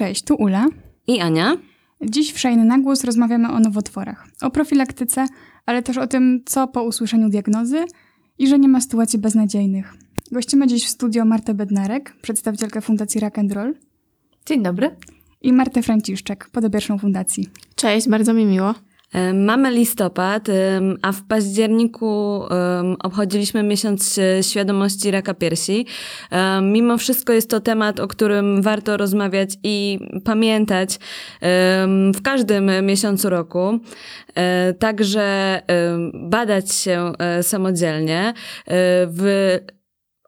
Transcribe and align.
Cześć, 0.00 0.24
tu 0.24 0.34
Ula. 0.34 0.66
I 1.06 1.20
Ania. 1.20 1.56
Dziś 2.02 2.32
w 2.32 2.38
Szejny 2.38 2.64
na 2.64 2.78
głos 2.78 3.04
rozmawiamy 3.04 3.52
o 3.52 3.60
nowotworach, 3.60 4.28
o 4.42 4.50
profilaktyce, 4.50 5.26
ale 5.66 5.82
też 5.82 5.98
o 5.98 6.06
tym, 6.06 6.42
co 6.46 6.68
po 6.68 6.82
usłyszeniu 6.82 7.28
diagnozy 7.28 7.84
i 8.38 8.48
że 8.48 8.58
nie 8.58 8.68
ma 8.68 8.80
sytuacji 8.80 9.18
beznadziejnych. 9.18 9.94
Gościmy 10.32 10.66
dziś 10.66 10.84
w 10.84 10.88
studio 10.88 11.24
Martę 11.24 11.54
Bednarek, 11.54 12.16
przedstawicielkę 12.22 12.80
Fundacji 12.80 13.20
Rock 13.20 13.38
and 13.38 13.52
Roll. 13.52 13.74
Dzień 14.46 14.62
dobry. 14.62 14.96
I 15.42 15.52
Martę 15.52 15.82
Franciszczek, 15.82 16.50
podobierzną 16.52 16.98
fundacji. 16.98 17.48
Cześć, 17.74 18.08
bardzo 18.08 18.34
mi 18.34 18.46
miło. 18.46 18.74
Mamy 19.34 19.70
listopad, 19.70 20.48
a 21.02 21.12
w 21.12 21.22
październiku 21.22 22.42
obchodziliśmy 23.02 23.62
miesiąc 23.62 24.18
e, 24.18 24.42
świadomości 24.42 25.10
raka 25.10 25.34
piersi. 25.34 25.86
Mimo 26.62 26.98
wszystko 26.98 27.32
jest 27.32 27.50
to 27.50 27.60
temat, 27.60 28.00
o 28.00 28.08
którym 28.08 28.62
warto 28.62 28.96
rozmawiać 28.96 29.50
i 29.64 29.98
pamiętać 30.24 30.98
w 32.14 32.22
każdym 32.22 32.86
miesiącu 32.86 33.30
roku. 33.30 33.78
E, 34.34 34.74
także 34.74 35.60
badać 36.14 36.72
się 36.72 37.12
e, 37.18 37.42
samodzielnie. 37.42 38.34
W 39.06 39.58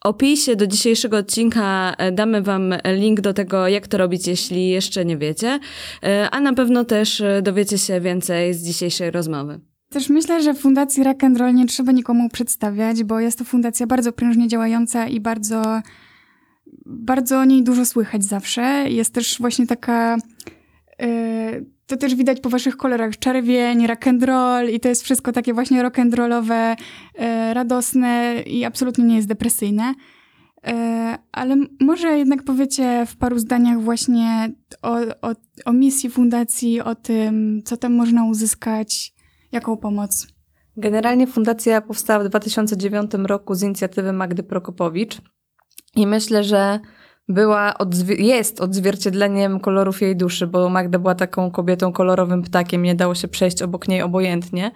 opisie 0.04 0.56
do 0.56 0.66
dzisiejszego 0.66 1.16
odcinka 1.16 1.94
e, 1.98 2.12
damy 2.12 2.42
Wam 2.42 2.74
link 2.84 3.20
do 3.20 3.32
tego, 3.32 3.68
jak 3.68 3.88
to 3.88 3.98
robić, 3.98 4.26
jeśli 4.26 4.68
jeszcze 4.68 5.04
nie 5.04 5.18
wiecie, 5.18 5.60
e, 6.02 6.30
a 6.30 6.40
na 6.40 6.52
pewno 6.52 6.84
też 6.84 7.20
e, 7.20 7.42
dowiecie 7.42 7.78
się 7.78 8.00
więcej 8.00 8.54
z 8.54 8.62
dzisiejszej 8.62 9.10
rozmowy. 9.10 9.60
Też 9.88 10.08
myślę, 10.08 10.42
że 10.42 10.54
Fundacji 10.54 11.04
Rock 11.04 11.24
and 11.24 11.38
Roll 11.38 11.54
nie 11.54 11.66
trzeba 11.66 11.92
nikomu 11.92 12.28
przedstawiać, 12.28 13.04
bo 13.04 13.20
jest 13.20 13.38
to 13.38 13.44
fundacja 13.44 13.86
bardzo 13.86 14.12
prężnie 14.12 14.48
działająca 14.48 15.08
i 15.08 15.20
bardzo, 15.20 15.62
bardzo 16.86 17.38
o 17.38 17.44
niej 17.44 17.64
dużo 17.64 17.86
słychać 17.86 18.24
zawsze. 18.24 18.62
Jest 18.88 19.14
też 19.14 19.38
właśnie 19.38 19.66
taka 19.66 20.16
to 21.92 21.96
też 21.96 22.14
widać 22.14 22.40
po 22.40 22.48
waszych 22.48 22.76
kolorach. 22.76 23.18
Czerwień, 23.18 23.86
rock 23.86 24.06
and 24.06 24.24
roll 24.24 24.68
i 24.68 24.80
to 24.80 24.88
jest 24.88 25.02
wszystko 25.02 25.32
takie 25.32 25.54
właśnie 25.54 25.82
rock 25.82 25.98
and 25.98 26.14
rollowe, 26.14 26.76
e, 27.14 27.54
radosne 27.54 28.42
i 28.46 28.64
absolutnie 28.64 29.04
nie 29.04 29.16
jest 29.16 29.28
depresyjne. 29.28 29.94
E, 30.66 31.18
ale 31.32 31.56
może 31.80 32.18
jednak 32.18 32.42
powiecie 32.42 33.06
w 33.06 33.16
paru 33.16 33.38
zdaniach 33.38 33.80
właśnie 33.80 34.52
o, 34.82 34.96
o, 35.22 35.34
o 35.64 35.72
misji 35.72 36.10
fundacji, 36.10 36.80
o 36.80 36.94
tym, 36.94 37.62
co 37.64 37.76
tam 37.76 37.94
można 37.94 38.24
uzyskać, 38.24 39.14
jaką 39.52 39.76
pomoc. 39.76 40.26
Generalnie 40.76 41.26
fundacja 41.26 41.80
powstała 41.80 42.24
w 42.24 42.28
2009 42.28 43.10
roku 43.14 43.54
z 43.54 43.62
inicjatywy 43.62 44.12
Magdy 44.12 44.42
Prokopowicz 44.42 45.20
i 45.96 46.06
myślę, 46.06 46.44
że 46.44 46.80
była 47.28 47.72
odzwi- 47.78 48.20
jest 48.20 48.60
odzwierciedleniem 48.60 49.60
kolorów 49.60 50.02
jej 50.02 50.16
duszy, 50.16 50.46
bo 50.46 50.68
Magda 50.68 50.98
była 50.98 51.14
taką 51.14 51.50
kobietą 51.50 51.92
kolorowym 51.92 52.42
ptakiem, 52.42 52.82
nie 52.82 52.94
dało 52.94 53.14
się 53.14 53.28
przejść 53.28 53.62
obok 53.62 53.88
niej 53.88 54.02
obojętnie. 54.02 54.70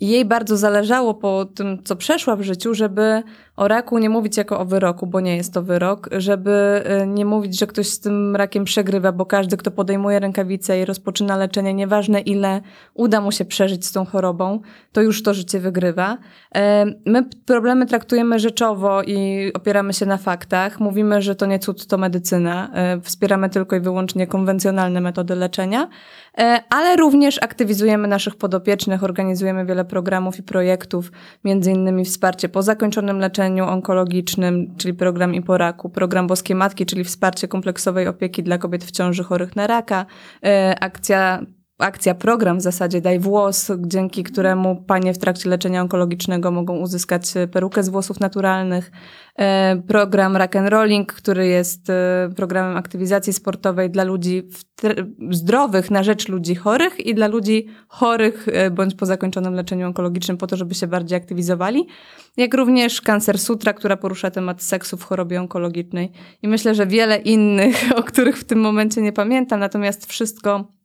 I 0.00 0.08
jej 0.08 0.24
bardzo 0.24 0.56
zależało 0.56 1.14
po 1.14 1.44
tym, 1.44 1.82
co 1.84 1.96
przeszła 1.96 2.36
w 2.36 2.42
życiu, 2.42 2.74
żeby 2.74 3.22
o 3.56 3.68
raku 3.68 3.98
nie 3.98 4.10
mówić 4.10 4.36
jako 4.36 4.60
o 4.60 4.64
wyroku, 4.64 5.06
bo 5.06 5.20
nie 5.20 5.36
jest 5.36 5.54
to 5.54 5.62
wyrok, 5.62 6.08
żeby 6.12 6.82
y, 7.02 7.06
nie 7.06 7.24
mówić, 7.24 7.58
że 7.58 7.66
ktoś 7.66 7.88
z 7.88 8.00
tym 8.00 8.36
rakiem 8.36 8.64
przegrywa, 8.64 9.12
bo 9.12 9.26
każdy, 9.26 9.56
kto 9.56 9.70
podejmuje 9.70 10.20
rękawice 10.20 10.80
i 10.80 10.84
rozpoczyna 10.84 11.36
leczenie, 11.36 11.74
nieważne 11.74 12.20
ile 12.20 12.60
uda 12.94 13.20
mu 13.20 13.32
się 13.32 13.44
przeżyć 13.44 13.86
z 13.86 13.92
tą 13.92 14.04
chorobą, 14.04 14.60
to 14.92 15.02
już 15.02 15.22
to 15.22 15.34
życie 15.34 15.60
wygrywa. 15.60 16.18
E, 16.54 16.86
my 17.06 17.24
problemy 17.46 17.86
traktujemy 17.86 18.38
rzeczowo 18.38 19.02
i 19.02 19.50
opieramy 19.54 19.92
się 19.92 20.06
na 20.06 20.16
faktach. 20.16 20.80
Mówimy, 20.80 21.22
że 21.22 21.34
to 21.34 21.46
nie 21.46 21.58
cud, 21.58 21.86
to 21.86 21.98
medycyna. 21.98 22.70
E, 22.74 23.00
wspieramy 23.00 23.50
tylko 23.50 23.76
i 23.76 23.80
wyłącznie 23.80 24.26
konwencjonalne 24.26 25.00
metody 25.00 25.34
leczenia, 25.34 25.88
ale 26.70 26.96
również 26.96 27.42
aktywizujemy 27.42 28.08
naszych 28.08 28.36
podopiecznych, 28.36 29.04
organizujemy 29.04 29.66
wiele 29.66 29.84
programów 29.84 30.38
i 30.38 30.42
projektów, 30.42 31.12
między 31.44 31.70
innymi 31.70 32.04
wsparcie 32.04 32.48
po 32.48 32.62
zakończonym 32.62 33.18
leczeniu 33.18 33.64
onkologicznym, 33.64 34.74
czyli 34.76 34.94
program 34.94 35.34
i 35.34 35.42
po 35.42 35.58
raku, 35.58 35.90
program 35.90 36.26
Boskie 36.26 36.54
Matki, 36.54 36.86
czyli 36.86 37.04
wsparcie 37.04 37.48
kompleksowej 37.48 38.08
opieki 38.08 38.42
dla 38.42 38.58
kobiet 38.58 38.84
w 38.84 38.90
ciąży 38.90 39.24
chorych 39.24 39.56
na 39.56 39.66
raka, 39.66 40.06
e, 40.44 40.76
akcja 40.80 41.40
akcja, 41.82 42.14
program 42.14 42.58
w 42.58 42.62
zasadzie 42.62 43.00
Daj 43.00 43.18
Włos, 43.18 43.72
dzięki 43.78 44.22
któremu 44.22 44.76
panie 44.86 45.14
w 45.14 45.18
trakcie 45.18 45.50
leczenia 45.50 45.82
onkologicznego 45.82 46.50
mogą 46.50 46.76
uzyskać 46.76 47.34
perukę 47.52 47.82
z 47.82 47.88
włosów 47.88 48.20
naturalnych. 48.20 48.90
E, 49.38 49.82
program 49.88 50.36
Rock 50.36 50.56
and 50.56 50.68
Rolling, 50.68 51.12
który 51.12 51.46
jest 51.46 51.90
e, 51.90 52.30
programem 52.36 52.76
aktywizacji 52.76 53.32
sportowej 53.32 53.90
dla 53.90 54.04
ludzi 54.04 54.48
zdrowych 55.30 55.90
na 55.90 56.02
rzecz 56.02 56.28
ludzi 56.28 56.54
chorych 56.54 57.00
i 57.00 57.14
dla 57.14 57.26
ludzi 57.26 57.66
chorych 57.88 58.48
e, 58.52 58.70
bądź 58.70 58.94
po 58.94 59.06
zakończonym 59.06 59.54
leczeniu 59.54 59.86
onkologicznym 59.86 60.36
po 60.36 60.46
to, 60.46 60.56
żeby 60.56 60.74
się 60.74 60.86
bardziej 60.86 61.16
aktywizowali. 61.18 61.86
Jak 62.36 62.54
również 62.54 63.00
Cancer 63.00 63.38
Sutra, 63.38 63.72
która 63.72 63.96
porusza 63.96 64.30
temat 64.30 64.62
seksu 64.62 64.96
w 64.96 65.04
chorobie 65.04 65.40
onkologicznej. 65.40 66.12
I 66.42 66.48
myślę, 66.48 66.74
że 66.74 66.86
wiele 66.86 67.16
innych, 67.16 67.76
o 67.98 68.02
których 68.02 68.38
w 68.38 68.44
tym 68.44 68.60
momencie 68.60 69.02
nie 69.02 69.12
pamiętam, 69.12 69.60
natomiast 69.60 70.06
wszystko 70.06 70.79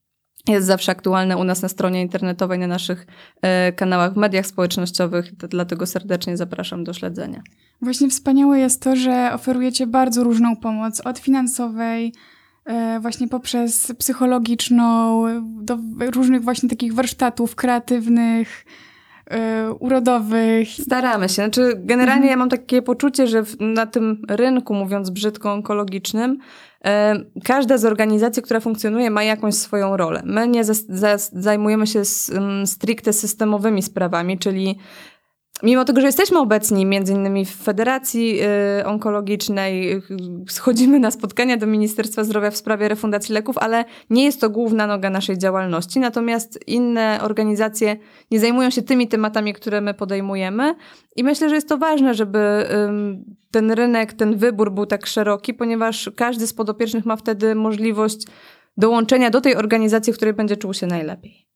jest 0.47 0.67
zawsze 0.67 0.91
aktualne 0.91 1.37
u 1.37 1.43
nas 1.43 1.61
na 1.61 1.67
stronie 1.67 2.01
internetowej, 2.01 2.59
na 2.59 2.67
naszych 2.67 3.07
e, 3.41 3.73
kanałach 3.73 4.13
w 4.13 4.17
mediach 4.17 4.47
społecznościowych, 4.47 5.35
dlatego 5.35 5.85
serdecznie 5.85 6.37
zapraszam 6.37 6.83
do 6.83 6.93
śledzenia. 6.93 7.41
Właśnie 7.81 8.09
wspaniałe 8.09 8.59
jest 8.59 8.81
to, 8.81 8.95
że 8.95 9.31
oferujecie 9.33 9.87
bardzo 9.87 10.23
różną 10.23 10.55
pomoc, 10.55 11.01
od 11.01 11.19
finansowej, 11.19 12.13
e, 12.65 12.99
właśnie 12.99 13.27
poprzez 13.27 13.93
psychologiczną, 13.97 15.23
do 15.63 15.77
różnych 15.99 16.43
właśnie 16.43 16.69
takich 16.69 16.93
warsztatów 16.93 17.55
kreatywnych, 17.55 18.65
e, 19.25 19.71
urodowych. 19.71 20.69
Staramy 20.69 21.29
się. 21.29 21.33
Znaczy, 21.33 21.73
generalnie 21.75 22.13
mhm. 22.13 22.29
ja 22.29 22.37
mam 22.37 22.49
takie 22.49 22.81
poczucie, 22.81 23.27
że 23.27 23.43
na 23.59 23.85
tym 23.85 24.21
rynku, 24.29 24.73
mówiąc 24.73 25.09
brzydko, 25.09 25.53
onkologicznym, 25.53 26.37
Każda 27.43 27.77
z 27.77 27.85
organizacji, 27.85 28.43
która 28.43 28.59
funkcjonuje, 28.59 29.09
ma 29.09 29.23
jakąś 29.23 29.55
swoją 29.55 29.97
rolę. 29.97 30.21
My 30.25 30.47
nie 30.47 30.63
zajmujemy 31.33 31.87
się 31.87 32.01
stricte 32.65 33.13
systemowymi 33.13 33.81
sprawami, 33.81 34.37
czyli 34.37 34.79
Mimo 35.63 35.85
tego, 35.85 36.01
że 36.01 36.07
jesteśmy 36.07 36.39
obecni 36.39 36.85
między 36.85 37.13
innymi 37.13 37.45
w 37.45 37.55
Federacji 37.55 38.39
y, 38.79 38.85
Onkologicznej, 38.85 40.01
schodzimy 40.49 40.99
na 40.99 41.11
spotkania 41.11 41.57
do 41.57 41.67
Ministerstwa 41.67 42.23
Zdrowia 42.23 42.51
w 42.51 42.57
sprawie 42.57 42.87
refundacji 42.87 43.33
leków, 43.33 43.57
ale 43.57 43.85
nie 44.09 44.25
jest 44.25 44.41
to 44.41 44.49
główna 44.49 44.87
noga 44.87 45.09
naszej 45.09 45.37
działalności. 45.37 45.99
Natomiast 45.99 46.59
inne 46.67 47.19
organizacje 47.21 47.97
nie 48.31 48.39
zajmują 48.39 48.69
się 48.69 48.81
tymi 48.81 49.07
tematami, 49.07 49.53
które 49.53 49.81
my 49.81 49.93
podejmujemy. 49.93 50.75
I 51.15 51.23
myślę, 51.23 51.49
że 51.49 51.55
jest 51.55 51.69
to 51.69 51.77
ważne, 51.77 52.13
żeby 52.13 52.67
ten 53.51 53.71
rynek, 53.71 54.13
ten 54.13 54.37
wybór 54.37 54.71
był 54.71 54.85
tak 54.85 55.05
szeroki, 55.05 55.53
ponieważ 55.53 56.11
każdy 56.15 56.47
z 56.47 56.53
podopiecznych 56.53 57.05
ma 57.05 57.15
wtedy 57.15 57.55
możliwość 57.55 58.27
dołączenia 58.77 59.29
do 59.29 59.41
tej 59.41 59.55
organizacji, 59.55 60.13
w 60.13 60.15
której 60.15 60.33
będzie 60.33 60.57
czuł 60.57 60.73
się 60.73 60.87
najlepiej. 60.87 61.47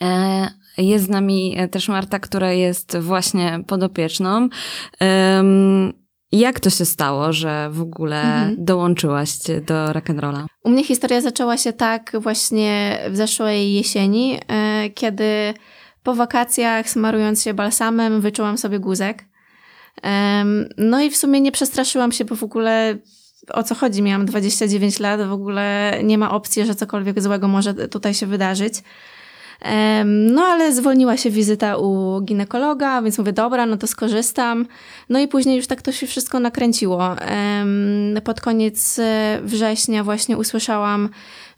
E 0.00 0.61
jest 0.78 1.04
z 1.04 1.08
nami 1.08 1.54
e, 1.58 1.68
też 1.68 1.88
Marta, 1.88 2.18
która 2.18 2.52
jest 2.52 2.98
właśnie 2.98 3.60
podopieczną. 3.66 4.48
Jak 6.32 6.60
to 6.60 6.70
się 6.70 6.84
stało, 6.84 7.32
że 7.32 7.70
w 7.70 7.80
ogóle 7.80 8.22
mhm. 8.22 8.64
dołączyłaś 8.64 9.38
do 9.66 9.86
rock'n'rolla? 9.86 10.44
U 10.64 10.70
mnie 10.70 10.84
historia 10.84 11.20
zaczęła 11.20 11.56
się 11.56 11.72
tak 11.72 12.12
właśnie 12.20 12.98
w 13.10 13.16
zeszłej 13.16 13.74
jesieni, 13.74 14.38
e, 14.48 14.90
kiedy 14.90 15.54
po 16.02 16.14
wakacjach 16.14 16.88
smarując 16.88 17.42
się 17.42 17.54
balsamem 17.54 18.20
wyczułam 18.20 18.58
sobie 18.58 18.80
guzek. 18.80 19.24
No 20.78 21.00
i 21.00 21.10
w 21.10 21.16
sumie 21.16 21.40
nie 21.40 21.52
przestraszyłam 21.52 22.12
się, 22.12 22.24
bo 22.24 22.36
w 22.36 22.42
ogóle 22.42 22.98
o 23.50 23.62
co 23.62 23.74
chodzi? 23.74 24.02
Miałam 24.02 24.26
29 24.26 25.00
lat, 25.00 25.22
w 25.22 25.32
ogóle 25.32 25.98
nie 26.04 26.18
ma 26.18 26.30
opcji, 26.30 26.66
że 26.66 26.74
cokolwiek 26.74 27.22
złego 27.22 27.48
może 27.48 27.74
tutaj 27.74 28.14
się 28.14 28.26
wydarzyć. 28.26 28.74
No 30.04 30.42
ale 30.42 30.72
zwolniła 30.72 31.16
się 31.16 31.30
wizyta 31.30 31.76
u 31.76 32.20
ginekologa, 32.20 33.02
więc 33.02 33.18
mówię, 33.18 33.32
dobra, 33.32 33.66
no 33.66 33.76
to 33.76 33.86
skorzystam. 33.86 34.66
No 35.08 35.20
i 35.20 35.28
później 35.28 35.56
już 35.56 35.66
tak 35.66 35.82
to 35.82 35.92
się 35.92 36.06
wszystko 36.06 36.40
nakręciło. 36.40 37.16
Pod 38.24 38.40
koniec 38.40 38.98
e, 38.98 39.40
września 39.42 40.04
właśnie 40.04 40.38
usłyszałam, 40.38 41.08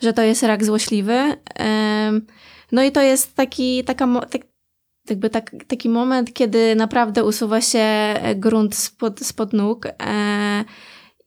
że 0.03 0.13
to 0.13 0.23
jest 0.23 0.43
rak 0.43 0.65
złośliwy. 0.65 1.37
No 2.73 2.83
i 2.83 2.93
to 2.93 3.03
jest 3.03 3.35
taki, 3.37 3.85
taka, 3.85 4.21
tak, 4.31 4.43
jakby 5.11 5.31
tak, 5.31 5.51
taki 5.69 5.89
moment, 5.89 6.33
kiedy 6.33 6.77
naprawdę 6.77 7.25
usuwa 7.25 7.61
się 7.61 7.87
grunt 8.37 8.75
spod, 8.75 9.21
spod 9.21 9.53
nóg. 9.53 9.87
E, 9.87 10.65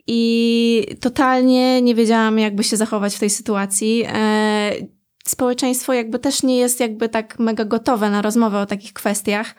I 0.08 0.96
totalnie 1.00 1.82
nie 1.82 1.96
wiedziałam, 1.96 2.40
jakby 2.40 2.64
się 2.64 2.78
zachować 2.78 3.16
w 3.16 3.20
tej 3.20 3.30
sytuacji. 3.30 4.06
Społeczeństwo 5.30 5.94
jakby 5.94 6.20
też 6.20 6.44
nie 6.44 6.58
jest 6.58 6.80
jakby 6.80 7.10
tak 7.10 7.40
mega 7.40 7.66
gotowe 7.66 8.10
na 8.10 8.22
rozmowę 8.22 8.60
o 8.60 8.66
takich 8.66 8.94
kwestiach. 8.94 9.56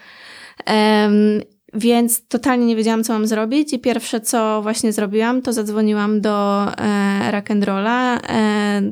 więc 1.74 2.28
totalnie 2.28 2.66
nie 2.66 2.76
wiedziałam, 2.76 3.04
co 3.04 3.12
mam 3.12 3.26
zrobić 3.26 3.72
i 3.72 3.78
pierwsze, 3.78 4.20
co 4.20 4.62
właśnie 4.62 4.92
zrobiłam, 4.92 5.42
to 5.42 5.52
zadzwoniłam 5.52 6.20
do 6.20 6.66
e, 6.78 7.32
rock'n'rolla, 7.32 8.18
e, 8.28 8.82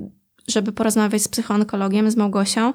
żeby 0.49 0.73
porozmawiać 0.73 1.23
z 1.23 1.29
psychoonkologiem, 1.29 2.11
z 2.11 2.17
Małgosią. 2.17 2.73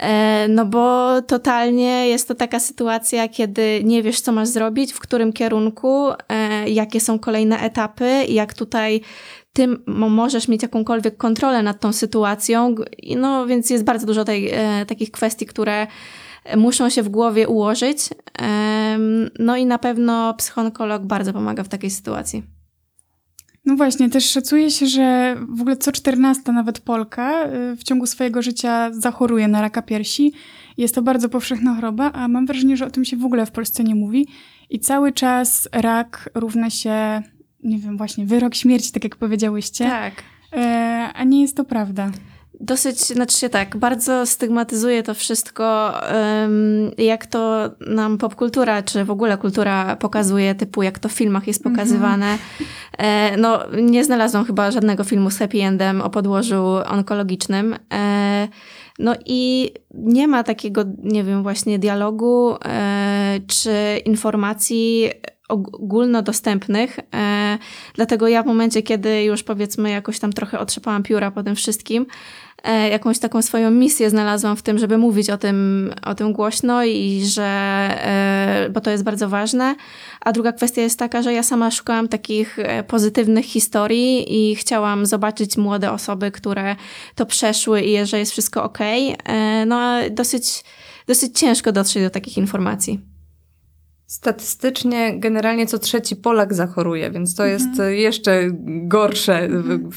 E, 0.00 0.48
no 0.48 0.66
bo 0.66 1.22
totalnie 1.22 2.08
jest 2.08 2.28
to 2.28 2.34
taka 2.34 2.60
sytuacja, 2.60 3.28
kiedy 3.28 3.80
nie 3.84 4.02
wiesz, 4.02 4.20
co 4.20 4.32
masz 4.32 4.48
zrobić, 4.48 4.92
w 4.92 5.00
którym 5.00 5.32
kierunku, 5.32 6.10
e, 6.28 6.68
jakie 6.68 7.00
są 7.00 7.18
kolejne 7.18 7.60
etapy, 7.60 8.24
jak 8.28 8.54
tutaj 8.54 9.00
ty 9.52 9.68
możesz 9.86 10.48
mieć 10.48 10.62
jakąkolwiek 10.62 11.16
kontrolę 11.16 11.62
nad 11.62 11.80
tą 11.80 11.92
sytuacją. 11.92 12.74
No 13.16 13.46
więc 13.46 13.70
jest 13.70 13.84
bardzo 13.84 14.06
dużo 14.06 14.24
tej, 14.24 14.50
e, 14.52 14.86
takich 14.86 15.10
kwestii, 15.10 15.46
które 15.46 15.86
muszą 16.56 16.90
się 16.90 17.02
w 17.02 17.08
głowie 17.08 17.48
ułożyć. 17.48 17.98
No 19.38 19.56
i 19.56 19.66
na 19.66 19.78
pewno 19.78 20.34
psychonkolog 20.34 21.02
bardzo 21.02 21.32
pomaga 21.32 21.64
w 21.64 21.68
takiej 21.68 21.90
sytuacji. 21.90 22.42
No 23.64 23.76
właśnie, 23.76 24.10
też 24.10 24.30
szacuje 24.30 24.70
się, 24.70 24.86
że 24.86 25.36
w 25.48 25.60
ogóle 25.60 25.76
co 25.76 25.92
14 25.92 26.52
nawet 26.52 26.80
Polka 26.80 27.46
y, 27.46 27.76
w 27.76 27.82
ciągu 27.82 28.06
swojego 28.06 28.42
życia 28.42 28.90
zachoruje 28.92 29.48
na 29.48 29.60
raka 29.60 29.82
piersi. 29.82 30.32
Jest 30.76 30.94
to 30.94 31.02
bardzo 31.02 31.28
powszechna 31.28 31.74
choroba, 31.74 32.12
a 32.12 32.28
mam 32.28 32.46
wrażenie, 32.46 32.76
że 32.76 32.86
o 32.86 32.90
tym 32.90 33.04
się 33.04 33.16
w 33.16 33.24
ogóle 33.24 33.46
w 33.46 33.50
Polsce 33.50 33.84
nie 33.84 33.94
mówi. 33.94 34.28
I 34.70 34.80
cały 34.80 35.12
czas 35.12 35.68
rak 35.72 36.30
równa 36.34 36.70
się, 36.70 37.22
nie 37.64 37.78
wiem, 37.78 37.96
właśnie 37.96 38.26
wyrok 38.26 38.54
śmierci, 38.54 38.92
tak 38.92 39.04
jak 39.04 39.16
powiedziałyście. 39.16 39.84
Tak. 39.84 40.12
E, 40.52 41.10
a 41.14 41.24
nie 41.24 41.42
jest 41.42 41.56
to 41.56 41.64
prawda 41.64 42.10
dosyć, 42.60 42.98
znaczy 42.98 43.38
się 43.38 43.48
tak, 43.48 43.76
bardzo 43.76 44.26
stygmatyzuje 44.26 45.02
to 45.02 45.14
wszystko, 45.14 45.94
jak 46.98 47.26
to 47.26 47.70
nam 47.86 48.18
popkultura, 48.18 48.82
czy 48.82 49.04
w 49.04 49.10
ogóle 49.10 49.38
kultura 49.38 49.96
pokazuje, 49.96 50.54
typu 50.54 50.82
jak 50.82 50.98
to 50.98 51.08
w 51.08 51.12
filmach 51.12 51.46
jest 51.46 51.66
mhm. 51.66 51.76
pokazywane. 51.76 52.38
E, 52.98 53.36
no, 53.36 53.58
nie 53.82 54.04
znalazłam 54.04 54.44
chyba 54.44 54.70
żadnego 54.70 55.04
filmu 55.04 55.30
z 55.30 55.38
happy 55.38 55.62
endem 55.62 56.00
o 56.00 56.10
podłożu 56.10 56.64
onkologicznym. 56.86 57.76
E, 57.92 58.48
no 58.98 59.14
i 59.26 59.70
nie 59.94 60.28
ma 60.28 60.42
takiego, 60.44 60.84
nie 61.02 61.24
wiem, 61.24 61.42
właśnie 61.42 61.78
dialogu 61.78 62.54
e, 62.64 63.40
czy 63.46 63.98
informacji 64.04 65.10
ogólnodostępnych. 65.50 66.98
E, 67.14 67.58
dlatego 67.94 68.28
ja 68.28 68.42
w 68.42 68.46
momencie, 68.46 68.82
kiedy 68.82 69.24
już 69.24 69.42
powiedzmy 69.42 69.90
jakoś 69.90 70.18
tam 70.18 70.32
trochę 70.32 70.58
otrzepałam 70.58 71.02
pióra 71.02 71.30
po 71.30 71.42
tym 71.42 71.56
wszystkim, 71.56 72.06
e, 72.62 72.88
jakąś 72.88 73.18
taką 73.18 73.42
swoją 73.42 73.70
misję 73.70 74.10
znalazłam 74.10 74.56
w 74.56 74.62
tym, 74.62 74.78
żeby 74.78 74.98
mówić 74.98 75.30
o 75.30 75.38
tym, 75.38 75.90
o 76.04 76.14
tym 76.14 76.32
głośno 76.32 76.84
i 76.84 77.22
że, 77.24 77.44
e, 77.44 78.70
bo 78.72 78.80
to 78.80 78.90
jest 78.90 79.04
bardzo 79.04 79.28
ważne. 79.28 79.74
A 80.20 80.32
druga 80.32 80.52
kwestia 80.52 80.82
jest 80.82 80.98
taka, 80.98 81.22
że 81.22 81.32
ja 81.32 81.42
sama 81.42 81.70
szukałam 81.70 82.08
takich 82.08 82.56
pozytywnych 82.86 83.44
historii 83.44 84.50
i 84.50 84.56
chciałam 84.56 85.06
zobaczyć 85.06 85.56
młode 85.56 85.92
osoby, 85.92 86.30
które 86.30 86.76
to 87.14 87.26
przeszły 87.26 87.80
i 87.80 88.06
że 88.06 88.18
jest 88.18 88.32
wszystko 88.32 88.64
ok. 88.64 88.78
No 89.66 89.76
a 89.76 90.10
dosyć, 90.10 90.64
dosyć 91.06 91.38
ciężko 91.38 91.72
dotrzeć 91.72 92.02
do 92.02 92.10
takich 92.10 92.36
informacji. 92.38 93.09
Statystycznie 94.10 95.20
generalnie 95.20 95.66
co 95.66 95.78
trzeci 95.78 96.16
Polak 96.16 96.54
zachoruje, 96.54 97.10
więc 97.10 97.34
to 97.34 97.46
mhm. 97.46 97.60
jest 97.60 97.82
jeszcze 98.02 98.48
gorsze. 98.66 99.38
Mhm. 99.38 99.90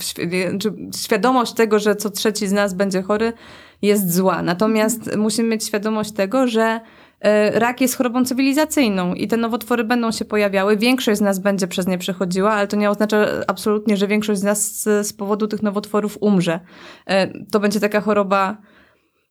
Świadomość 0.95 1.53
tego, 1.53 1.79
że 1.79 1.95
co 1.95 2.09
trzeci 2.09 2.47
z 2.47 2.51
nas 2.51 2.73
będzie 2.73 3.01
chory, 3.01 3.33
jest 3.81 4.13
zła. 4.13 4.41
Natomiast 4.41 4.99
mhm. 4.99 5.19
musimy 5.19 5.49
mieć 5.49 5.63
świadomość 5.63 6.11
tego, 6.11 6.47
że 6.47 6.79
e, 7.19 7.59
rak 7.59 7.81
jest 7.81 7.97
chorobą 7.97 8.25
cywilizacyjną 8.25 9.13
i 9.13 9.27
te 9.27 9.37
nowotwory 9.37 9.83
będą 9.83 10.11
się 10.11 10.25
pojawiały. 10.25 10.77
Większość 10.77 11.17
z 11.17 11.21
nas 11.21 11.39
będzie 11.39 11.67
przez 11.67 11.87
nie 11.87 11.97
przechodziła, 11.97 12.51
ale 12.51 12.67
to 12.67 12.77
nie 12.77 12.89
oznacza 12.89 13.27
absolutnie, 13.47 13.97
że 13.97 14.07
większość 14.07 14.39
z 14.39 14.43
nas 14.43 14.83
z, 14.83 15.13
powodu 15.13 15.47
tych 15.47 15.63
nowotworów 15.63 16.17
umrze. 16.21 16.59
E, 17.05 17.27
to 17.43 17.59
będzie 17.59 17.79
taka 17.79 18.01
choroba 18.01 18.57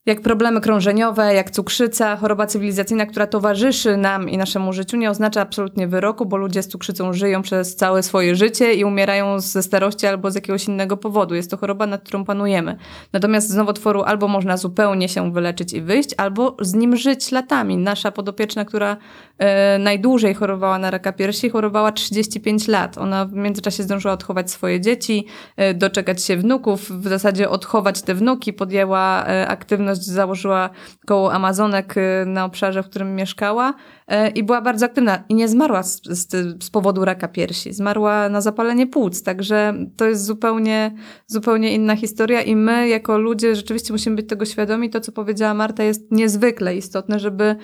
jak 0.06 0.20
problemy 0.20 0.60
krążeniowe, 0.60 1.34
jak 1.34 1.50
cukrzyca, 1.50 2.16
choroba 2.16 2.46
cywilizacyjna, 2.46 3.06
która 3.06 3.26
towarzyszy 3.26 3.96
nam 3.96 4.28
i 4.28 4.38
naszemu 4.38 4.72
życiu, 4.72 4.96
nie 4.96 5.10
oznacza 5.10 5.40
absolutnie 5.40 5.88
wyroku, 5.88 6.26
bo 6.26 6.36
ludzie 6.36 6.62
z 6.62 6.68
cukrzycą 6.68 7.12
żyją 7.12 7.42
przez 7.42 7.76
całe 7.76 8.02
swoje 8.02 8.36
życie 8.36 8.74
i 8.74 8.84
umierają 8.84 9.40
ze 9.40 9.62
starości 9.62 10.06
albo 10.06 10.30
z 10.30 10.34
jakiegoś 10.34 10.68
innego 10.68 10.96
powodu. 10.96 11.34
Jest 11.34 11.50
to 11.50 11.56
choroba, 11.56 11.86
nad 11.86 12.02
którą 12.02 12.24
panujemy. 12.24 12.76
Natomiast 13.12 13.48
z 13.48 13.54
nowotworu 13.54 14.02
albo 14.02 14.28
można 14.28 14.56
zupełnie 14.56 15.08
się 15.08 15.32
wyleczyć 15.32 15.72
i 15.72 15.82
wyjść, 15.82 16.10
albo 16.16 16.56
z 16.60 16.74
nim 16.74 16.96
żyć 16.96 17.32
latami. 17.32 17.76
Nasza 17.76 18.12
podopieczna, 18.12 18.64
która 18.64 18.96
e, 19.38 19.78
najdłużej 19.78 20.34
chorowała 20.34 20.78
na 20.78 20.90
raka 20.90 21.12
piersi, 21.12 21.50
chorowała 21.50 21.92
35 21.92 22.68
lat. 22.68 22.98
Ona 22.98 23.26
w 23.26 23.32
międzyczasie 23.32 23.82
zdążyła 23.82 24.14
odchować 24.14 24.50
swoje 24.50 24.80
dzieci, 24.80 25.26
e, 25.56 25.74
doczekać 25.74 26.24
się 26.24 26.36
wnuków, 26.36 26.90
w 26.90 27.08
zasadzie 27.08 27.50
odchować 27.50 28.02
te 28.02 28.14
wnuki, 28.14 28.52
podjęła 28.52 29.24
e, 29.26 29.48
założyła 29.94 30.70
koło 31.06 31.32
Amazonek 31.32 31.96
y, 31.96 32.26
na 32.26 32.44
obszarze, 32.44 32.82
w 32.82 32.86
którym 32.86 33.14
mieszkała 33.14 33.70
y, 33.70 34.28
i 34.28 34.42
była 34.42 34.60
bardzo 34.60 34.86
aktywna 34.86 35.24
i 35.28 35.34
nie 35.34 35.48
zmarła 35.48 35.82
z, 35.82 36.02
z, 36.02 36.30
z, 36.64 36.70
powodu 36.70 37.04
raka 37.04 37.28
piersi. 37.28 37.72
Zmarła 37.72 38.28
na 38.28 38.40
zapalenie 38.40 38.86
płuc, 38.86 39.22
także 39.22 39.74
to 39.96 40.04
jest 40.04 40.24
zupełnie, 40.24 40.94
zupełnie 41.26 41.74
inna 41.74 41.96
historia 41.96 42.42
i 42.42 42.56
my 42.56 42.88
jako 42.88 43.18
ludzie 43.18 43.56
rzeczywiście 43.56 43.92
musimy 43.92 44.16
być 44.16 44.28
tego 44.28 44.44
świadomi. 44.44 44.90
To, 44.90 45.00
co 45.00 45.12
powiedziała 45.12 45.54
Marta 45.54 45.82
jest 45.82 46.10
niezwykle 46.10 46.76
istotne, 46.76 47.18
żeby 47.18 47.56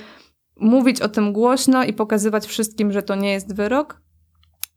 mówić 0.57 1.01
o 1.01 1.09
tym 1.09 1.33
głośno 1.33 1.85
i 1.85 1.93
pokazywać 1.93 2.47
wszystkim, 2.47 2.93
że 2.93 3.03
to 3.03 3.15
nie 3.15 3.33
jest 3.33 3.55
wyrok, 3.55 4.01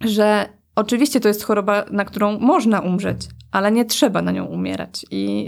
że 0.02 0.61
oczywiście 0.76 1.20
to 1.20 1.28
jest 1.28 1.44
choroba, 1.44 1.86
na 1.92 2.06
którą 2.06 2.40
można 2.40 2.80
umrzeć, 2.80 3.28
ale 3.52 3.72
nie 3.72 3.86
trzeba 3.86 4.22
na 4.22 4.32
nią 4.32 4.46
umierać. 4.46 5.06
I 5.12 5.48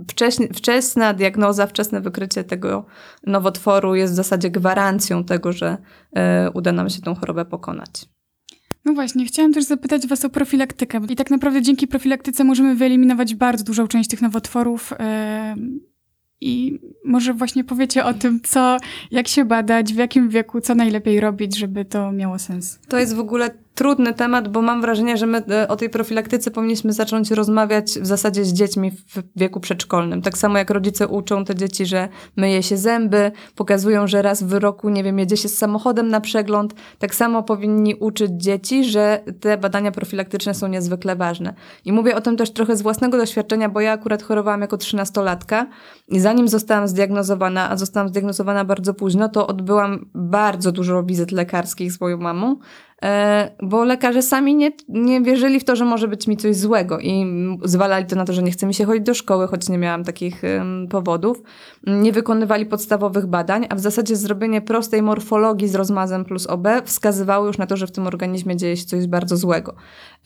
y, 0.00 0.54
wczesna 0.54 1.14
diagnoza, 1.14 1.66
wczesne 1.66 2.00
wykrycie 2.00 2.44
tego 2.44 2.84
nowotworu 3.26 3.94
jest 3.94 4.12
w 4.12 4.16
zasadzie 4.16 4.50
gwarancją 4.50 5.24
tego, 5.24 5.52
że 5.52 5.76
y, 6.46 6.50
uda 6.50 6.72
nam 6.72 6.90
się 6.90 7.02
tą 7.02 7.14
chorobę 7.14 7.44
pokonać. 7.44 7.90
No 8.84 8.92
właśnie, 8.94 9.26
chciałam 9.26 9.52
też 9.52 9.64
zapytać 9.64 10.06
Was 10.06 10.24
o 10.24 10.30
profilaktykę. 10.30 11.00
I 11.08 11.16
tak 11.16 11.30
naprawdę 11.30 11.62
dzięki 11.62 11.86
profilaktyce 11.88 12.44
możemy 12.44 12.74
wyeliminować 12.74 13.34
bardzo 13.34 13.64
dużą 13.64 13.88
część 13.88 14.10
tych 14.10 14.22
nowotworów. 14.22 14.92
I 16.40 16.80
może 17.04 17.34
właśnie 17.34 17.64
powiecie 17.64 18.04
o 18.04 18.14
tym, 18.14 18.40
co, 18.40 18.76
jak 19.10 19.28
się 19.28 19.44
badać, 19.44 19.94
w 19.94 19.96
jakim 19.96 20.28
wieku, 20.28 20.60
co 20.60 20.74
najlepiej 20.74 21.20
robić, 21.20 21.58
żeby 21.58 21.84
to 21.84 22.12
miało 22.12 22.38
sens. 22.38 22.78
To 22.88 22.98
jest 22.98 23.14
w 23.14 23.20
ogóle 23.20 23.50
trudny 23.74 24.14
temat, 24.14 24.48
bo 24.48 24.62
mam 24.62 24.80
wrażenie, 24.80 25.16
że 25.16 25.26
my 25.26 25.42
e, 25.50 25.68
o 25.68 25.76
tej 25.76 25.90
profilaktyce 25.90 26.50
powinniśmy 26.50 26.92
zacząć 26.92 27.30
rozmawiać 27.30 27.86
w 27.86 28.06
zasadzie 28.06 28.44
z 28.44 28.52
dziećmi 28.52 28.90
w 28.90 29.22
wieku 29.36 29.60
przedszkolnym. 29.60 30.22
Tak 30.22 30.38
samo 30.38 30.58
jak 30.58 30.70
rodzice 30.70 31.08
uczą 31.08 31.44
te 31.44 31.54
dzieci, 31.54 31.86
że 31.86 32.08
myje 32.36 32.62
się 32.62 32.76
zęby, 32.76 33.32
pokazują, 33.54 34.06
że 34.06 34.22
raz 34.22 34.42
w 34.42 34.52
roku, 34.52 34.88
nie 34.88 35.04
wiem, 35.04 35.18
jedzie 35.18 35.36
się 35.36 35.48
z 35.48 35.58
samochodem 35.58 36.08
na 36.08 36.20
przegląd. 36.20 36.74
Tak 36.98 37.14
samo 37.14 37.42
powinni 37.42 37.94
uczyć 37.94 38.30
dzieci, 38.32 38.84
że 38.84 39.20
te 39.40 39.58
badania 39.58 39.92
profilaktyczne 39.92 40.54
są 40.54 40.68
niezwykle 40.68 41.16
ważne. 41.16 41.54
I 41.84 41.92
mówię 41.92 42.16
o 42.16 42.20
tym 42.20 42.36
też 42.36 42.50
trochę 42.52 42.76
z 42.76 42.82
własnego 42.82 43.18
doświadczenia, 43.18 43.68
bo 43.68 43.80
ja 43.80 43.92
akurat 43.92 44.22
chorowałam 44.22 44.60
jako 44.60 44.76
trzynastolatka 44.76 45.66
i 46.08 46.20
zanim 46.20 46.48
zostałam 46.48 46.88
zdiagnozowana, 46.88 47.70
a 47.70 47.76
zostałam 47.76 48.08
zdiagnozowana 48.08 48.64
bardzo 48.64 48.94
późno, 48.94 49.28
to 49.28 49.46
odbyłam 49.46 50.06
bardzo 50.14 50.72
dużo 50.72 51.02
wizyt 51.02 51.32
lekarskich 51.32 51.92
z 51.92 52.00
moją 52.00 52.16
mamą, 52.18 52.56
bo 53.62 53.84
lekarze 53.84 54.22
sami 54.22 54.54
nie, 54.54 54.70
nie 54.88 55.20
wierzyli 55.20 55.60
w 55.60 55.64
to, 55.64 55.76
że 55.76 55.84
może 55.84 56.08
być 56.08 56.26
mi 56.26 56.36
coś 56.36 56.56
złego 56.56 56.98
i 56.98 57.26
zwalali 57.64 58.06
to 58.06 58.16
na 58.16 58.24
to, 58.24 58.32
że 58.32 58.42
nie 58.42 58.50
chce 58.50 58.66
mi 58.66 58.74
się 58.74 58.84
chodzić 58.84 59.02
do 59.02 59.14
szkoły, 59.14 59.48
choć 59.48 59.68
nie 59.68 59.78
miałam 59.78 60.04
takich 60.04 60.42
powodów. 60.90 61.42
Nie 61.86 62.12
wykonywali 62.12 62.66
podstawowych 62.66 63.26
badań, 63.26 63.66
a 63.70 63.74
w 63.74 63.80
zasadzie 63.80 64.16
zrobienie 64.16 64.60
prostej 64.60 65.02
morfologii 65.02 65.68
z 65.68 65.74
rozmazem 65.74 66.24
plus 66.24 66.46
OB 66.46 66.68
wskazywało 66.84 67.46
już 67.46 67.58
na 67.58 67.66
to, 67.66 67.76
że 67.76 67.86
w 67.86 67.92
tym 67.92 68.06
organizmie 68.06 68.56
dzieje 68.56 68.76
się 68.76 68.84
coś 68.84 69.06
bardzo 69.06 69.36
złego. 69.36 69.74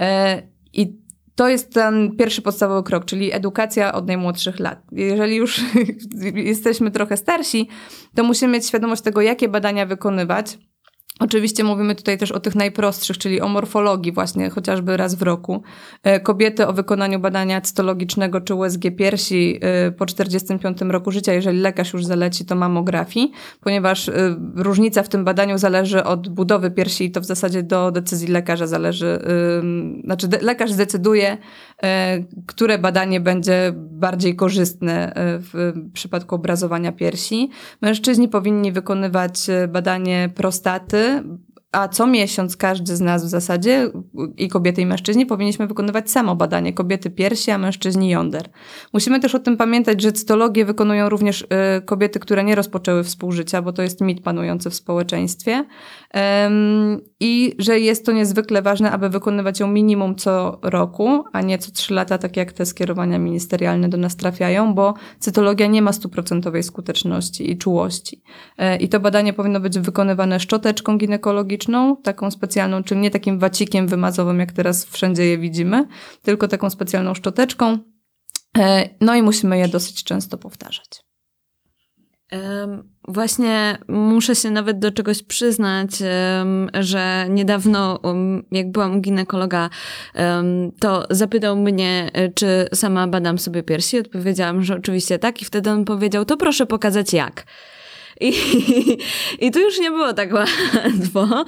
E, 0.00 0.42
I 0.72 1.04
to 1.34 1.48
jest 1.48 1.74
ten 1.74 2.16
pierwszy 2.16 2.42
podstawowy 2.42 2.82
krok, 2.82 3.04
czyli 3.04 3.32
edukacja 3.32 3.92
od 3.92 4.06
najmłodszych 4.06 4.60
lat. 4.60 4.82
Jeżeli 4.92 5.36
już 5.36 5.60
jesteśmy 6.34 6.90
trochę 6.90 7.16
starsi, 7.16 7.68
to 8.14 8.24
musimy 8.24 8.52
mieć 8.52 8.66
świadomość 8.66 9.02
tego, 9.02 9.20
jakie 9.20 9.48
badania 9.48 9.86
wykonywać, 9.86 10.58
Oczywiście 11.20 11.64
mówimy 11.64 11.94
tutaj 11.94 12.18
też 12.18 12.32
o 12.32 12.40
tych 12.40 12.54
najprostszych, 12.54 13.18
czyli 13.18 13.40
o 13.40 13.48
morfologii 13.48 14.12
właśnie, 14.12 14.50
chociażby 14.50 14.96
raz 14.96 15.14
w 15.14 15.22
roku. 15.22 15.62
E, 16.02 16.20
kobiety 16.20 16.66
o 16.66 16.72
wykonaniu 16.72 17.18
badania 17.18 17.60
cytologicznego 17.60 18.40
czy 18.40 18.54
USG 18.54 18.82
piersi 18.96 19.58
e, 19.60 19.92
po 19.92 20.06
45 20.06 20.78
roku 20.80 21.10
życia, 21.10 21.32
jeżeli 21.32 21.60
lekarz 21.60 21.92
już 21.92 22.04
zaleci, 22.04 22.44
to 22.44 22.54
mamografii, 22.54 23.32
ponieważ 23.60 24.08
e, 24.08 24.12
różnica 24.56 25.02
w 25.02 25.08
tym 25.08 25.24
badaniu 25.24 25.58
zależy 25.58 26.04
od 26.04 26.28
budowy 26.28 26.70
piersi 26.70 27.04
i 27.04 27.10
to 27.10 27.20
w 27.20 27.24
zasadzie 27.24 27.62
do 27.62 27.90
decyzji 27.90 28.28
lekarza 28.28 28.66
zależy. 28.66 29.18
Znaczy 30.04 30.28
lekarz 30.40 30.72
zdecyduje, 30.72 31.38
które 32.46 32.78
badanie 32.78 33.20
będzie 33.20 33.72
bardziej 33.76 34.36
korzystne 34.36 35.12
w 35.16 35.72
przypadku 35.92 36.34
obrazowania 36.34 36.92
piersi. 36.92 37.50
Mężczyźni 37.82 38.28
powinni 38.28 38.72
wykonywać 38.72 39.46
badanie 39.68 40.30
prostaty, 40.34 41.22
a 41.74 41.88
co 41.88 42.06
miesiąc 42.06 42.56
każdy 42.56 42.96
z 42.96 43.00
nas 43.00 43.24
w 43.24 43.28
zasadzie, 43.28 43.90
i 44.36 44.48
kobiety 44.48 44.82
i 44.82 44.86
mężczyźni, 44.86 45.26
powinniśmy 45.26 45.66
wykonywać 45.66 46.10
samo 46.10 46.36
badanie 46.36 46.72
kobiety 46.72 47.10
piersi, 47.10 47.50
a 47.50 47.58
mężczyźni 47.58 48.10
jąder. 48.10 48.48
Musimy 48.92 49.20
też 49.20 49.34
o 49.34 49.38
tym 49.38 49.56
pamiętać, 49.56 50.02
że 50.02 50.12
cytologię 50.12 50.64
wykonują 50.64 51.08
również 51.08 51.42
y, 51.42 51.46
kobiety, 51.84 52.18
które 52.18 52.44
nie 52.44 52.54
rozpoczęły 52.54 53.04
współżycia, 53.04 53.62
bo 53.62 53.72
to 53.72 53.82
jest 53.82 54.00
mit 54.00 54.22
panujący 54.22 54.70
w 54.70 54.74
społeczeństwie. 54.74 55.64
I 57.20 57.54
że 57.58 57.80
jest 57.80 58.06
to 58.06 58.12
niezwykle 58.12 58.62
ważne, 58.62 58.90
aby 58.90 59.08
wykonywać 59.08 59.60
ją 59.60 59.66
minimum 59.66 60.16
co 60.16 60.58
roku, 60.62 61.24
a 61.32 61.40
nie 61.40 61.58
co 61.58 61.70
trzy 61.70 61.94
lata, 61.94 62.18
tak 62.18 62.36
jak 62.36 62.52
te 62.52 62.66
skierowania 62.66 63.18
ministerialne 63.18 63.88
do 63.88 63.96
nas 63.96 64.16
trafiają, 64.16 64.74
bo 64.74 64.94
cytologia 65.18 65.66
nie 65.66 65.82
ma 65.82 65.92
stuprocentowej 65.92 66.62
skuteczności 66.62 67.50
i 67.50 67.58
czułości. 67.58 68.22
E, 68.58 68.76
I 68.76 68.88
to 68.88 69.00
badanie 69.00 69.32
powinno 69.32 69.60
być 69.60 69.78
wykonywane 69.78 70.40
szczoteczką 70.40 70.98
ginekologiczną, 70.98 71.63
taką 72.02 72.30
specjalną, 72.30 72.84
czyli 72.84 73.00
nie 73.00 73.10
takim 73.10 73.38
wacikiem 73.38 73.88
wymazowym, 73.88 74.40
jak 74.40 74.52
teraz 74.52 74.84
wszędzie 74.84 75.26
je 75.26 75.38
widzimy, 75.38 75.86
tylko 76.22 76.48
taką 76.48 76.70
specjalną 76.70 77.14
szczoteczką. 77.14 77.78
E, 78.58 78.88
no 79.00 79.14
i 79.14 79.22
musimy 79.22 79.58
je 79.58 79.68
dosyć 79.68 80.04
często 80.04 80.38
powtarzać. 80.38 81.04
Właśnie 83.08 83.78
muszę 83.88 84.34
się 84.34 84.50
nawet 84.50 84.78
do 84.78 84.92
czegoś 84.92 85.22
przyznać, 85.22 85.90
że 86.80 87.26
niedawno, 87.30 88.00
jak 88.52 88.70
byłam 88.70 88.96
u 88.96 89.00
ginekologa, 89.00 89.70
to 90.80 91.06
zapytał 91.10 91.56
mnie, 91.56 92.10
e, 92.12 92.28
czy 92.28 92.68
sama 92.74 93.06
badam 93.06 93.38
sobie 93.38 93.62
piersi. 93.62 93.98
Odpowiedziałam, 93.98 94.62
że 94.62 94.76
oczywiście 94.76 95.18
tak, 95.18 95.42
i 95.42 95.44
wtedy 95.44 95.70
on 95.70 95.84
powiedział: 95.84 96.24
To 96.24 96.36
proszę 96.36 96.66
pokazać 96.66 97.12
jak. 97.12 97.46
I, 98.20 98.32
I 99.46 99.50
tu 99.50 99.60
już 99.60 99.80
nie 99.80 99.90
było 99.90 100.12
tak 100.12 100.32
łatwo. 100.32 101.44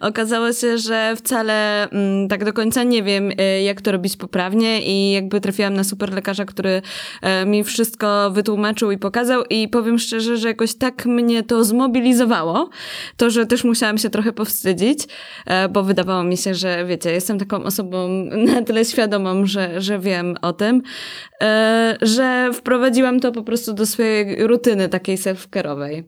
Okazało 0.00 0.52
się, 0.52 0.78
że 0.78 1.16
wcale 1.16 1.88
mm, 1.90 2.28
tak 2.28 2.44
do 2.44 2.52
końca 2.52 2.82
nie 2.82 3.02
wiem, 3.02 3.30
y, 3.30 3.62
jak 3.62 3.80
to 3.80 3.92
robić 3.92 4.16
poprawnie 4.16 4.82
i 4.82 5.12
jakby 5.12 5.40
trafiłam 5.40 5.74
na 5.74 5.84
super 5.84 6.12
lekarza, 6.12 6.44
który 6.44 6.82
e, 7.22 7.46
mi 7.46 7.64
wszystko 7.64 8.30
wytłumaczył 8.30 8.90
i 8.90 8.98
pokazał 8.98 9.44
i 9.50 9.68
powiem 9.68 9.98
szczerze, 9.98 10.36
że 10.36 10.48
jakoś 10.48 10.74
tak 10.74 11.06
mnie 11.06 11.42
to 11.42 11.64
zmobilizowało, 11.64 12.70
to, 13.16 13.30
że 13.30 13.46
też 13.46 13.64
musiałam 13.64 13.98
się 13.98 14.10
trochę 14.10 14.32
powstydzić, 14.32 14.98
e, 15.46 15.68
bo 15.68 15.82
wydawało 15.82 16.24
mi 16.24 16.36
się, 16.36 16.54
że 16.54 16.84
wiecie, 16.86 17.12
jestem 17.12 17.38
taką 17.38 17.64
osobą 17.64 18.08
na 18.52 18.62
tyle 18.62 18.84
świadomą, 18.84 19.46
że, 19.46 19.80
że 19.80 19.98
wiem 19.98 20.36
o 20.42 20.52
tym, 20.52 20.82
e, 21.42 21.96
że 22.02 22.50
wprowadziłam 22.52 23.20
to 23.20 23.32
po 23.32 23.42
prostu 23.42 23.74
do 23.74 23.86
swojej 23.86 24.46
rutyny 24.46 24.88
takiej 24.88 25.16
self-care'owej. 25.16 26.07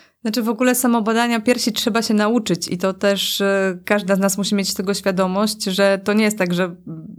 Znaczy 0.21 0.41
w 0.41 0.49
ogóle 0.49 0.75
samobadania 0.75 1.39
piersi 1.39 1.71
trzeba 1.71 2.01
się 2.01 2.13
nauczyć 2.13 2.67
i 2.67 2.77
to 2.77 2.93
też 2.93 3.41
y, 3.41 3.79
każda 3.85 4.15
z 4.15 4.19
nas 4.19 4.37
musi 4.37 4.55
mieć 4.55 4.73
tego 4.73 4.93
świadomość, 4.93 5.63
że 5.63 5.99
to 6.03 6.13
nie 6.13 6.23
jest 6.23 6.37
tak, 6.37 6.53
że 6.53 6.75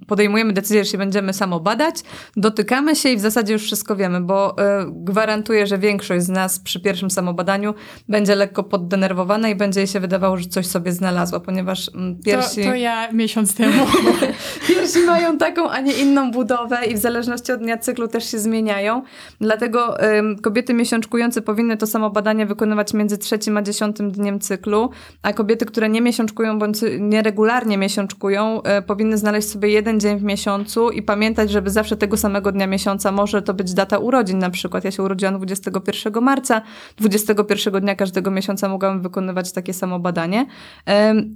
podejmujemy 0.06 0.52
decyzję, 0.52 0.84
że 0.84 0.90
się 0.90 0.98
będziemy 0.98 1.32
samobadać, 1.32 1.94
dotykamy 2.36 2.96
się 2.96 3.08
i 3.08 3.16
w 3.16 3.20
zasadzie 3.20 3.52
już 3.52 3.62
wszystko 3.62 3.96
wiemy, 3.96 4.20
bo 4.20 4.52
y, 4.52 4.54
gwarantuję, 4.90 5.66
że 5.66 5.78
większość 5.78 6.24
z 6.24 6.28
nas 6.28 6.60
przy 6.60 6.80
pierwszym 6.80 7.10
samobadaniu 7.10 7.74
będzie 8.08 8.34
lekko 8.34 8.62
poddenerwowana 8.62 9.48
i 9.48 9.54
będzie 9.54 9.80
jej 9.80 9.86
się 9.86 10.00
wydawało, 10.00 10.36
że 10.36 10.44
coś 10.44 10.66
sobie 10.66 10.92
znalazła, 10.92 11.40
ponieważ 11.40 11.90
mm, 11.94 12.18
piersi... 12.24 12.62
To, 12.62 12.68
to 12.68 12.74
ja 12.74 13.12
miesiąc 13.12 13.54
temu. 13.54 13.86
piersi 14.68 14.98
mają 15.06 15.38
taką, 15.38 15.70
a 15.70 15.80
nie 15.80 15.92
inną 15.92 16.30
budowę 16.30 16.86
i 16.86 16.94
w 16.94 16.98
zależności 16.98 17.52
od 17.52 17.60
dnia 17.60 17.78
cyklu 17.78 18.08
też 18.08 18.30
się 18.30 18.38
zmieniają. 18.38 19.02
Dlatego 19.40 19.96
kobiety 20.42 20.74
miesiączkujące 20.74 21.42
powinny 21.42 21.76
to 21.76 21.86
samobadanie 21.86 22.46
wykonywać 22.46 22.91
między 22.94 23.18
trzecim 23.18 23.56
a 23.56 23.62
dziesiątym 23.62 24.10
dniem 24.10 24.40
cyklu, 24.40 24.90
a 25.22 25.32
kobiety, 25.32 25.66
które 25.66 25.88
nie 25.88 26.00
miesiączkują 26.00 26.58
bądź 26.58 26.78
nieregularnie 27.00 27.78
miesiączkują, 27.78 28.62
e, 28.62 28.82
powinny 28.82 29.18
znaleźć 29.18 29.48
sobie 29.48 29.68
jeden 29.68 30.00
dzień 30.00 30.18
w 30.18 30.22
miesiącu 30.22 30.90
i 30.90 31.02
pamiętać, 31.02 31.50
żeby 31.50 31.70
zawsze 31.70 31.96
tego 31.96 32.16
samego 32.16 32.52
dnia 32.52 32.66
miesiąca 32.66 33.12
może 33.12 33.42
to 33.42 33.54
być 33.54 33.74
data 33.74 33.98
urodzin 33.98 34.38
na 34.38 34.50
przykład. 34.50 34.84
Ja 34.84 34.90
się 34.90 35.02
urodziłam 35.02 35.36
21 35.36 36.20
marca, 36.20 36.62
21 36.96 37.80
dnia 37.80 37.94
każdego 37.94 38.30
miesiąca 38.30 38.68
mogłam 38.68 39.02
wykonywać 39.02 39.52
takie 39.52 39.72
samo 39.72 39.98
badanie 39.98 40.46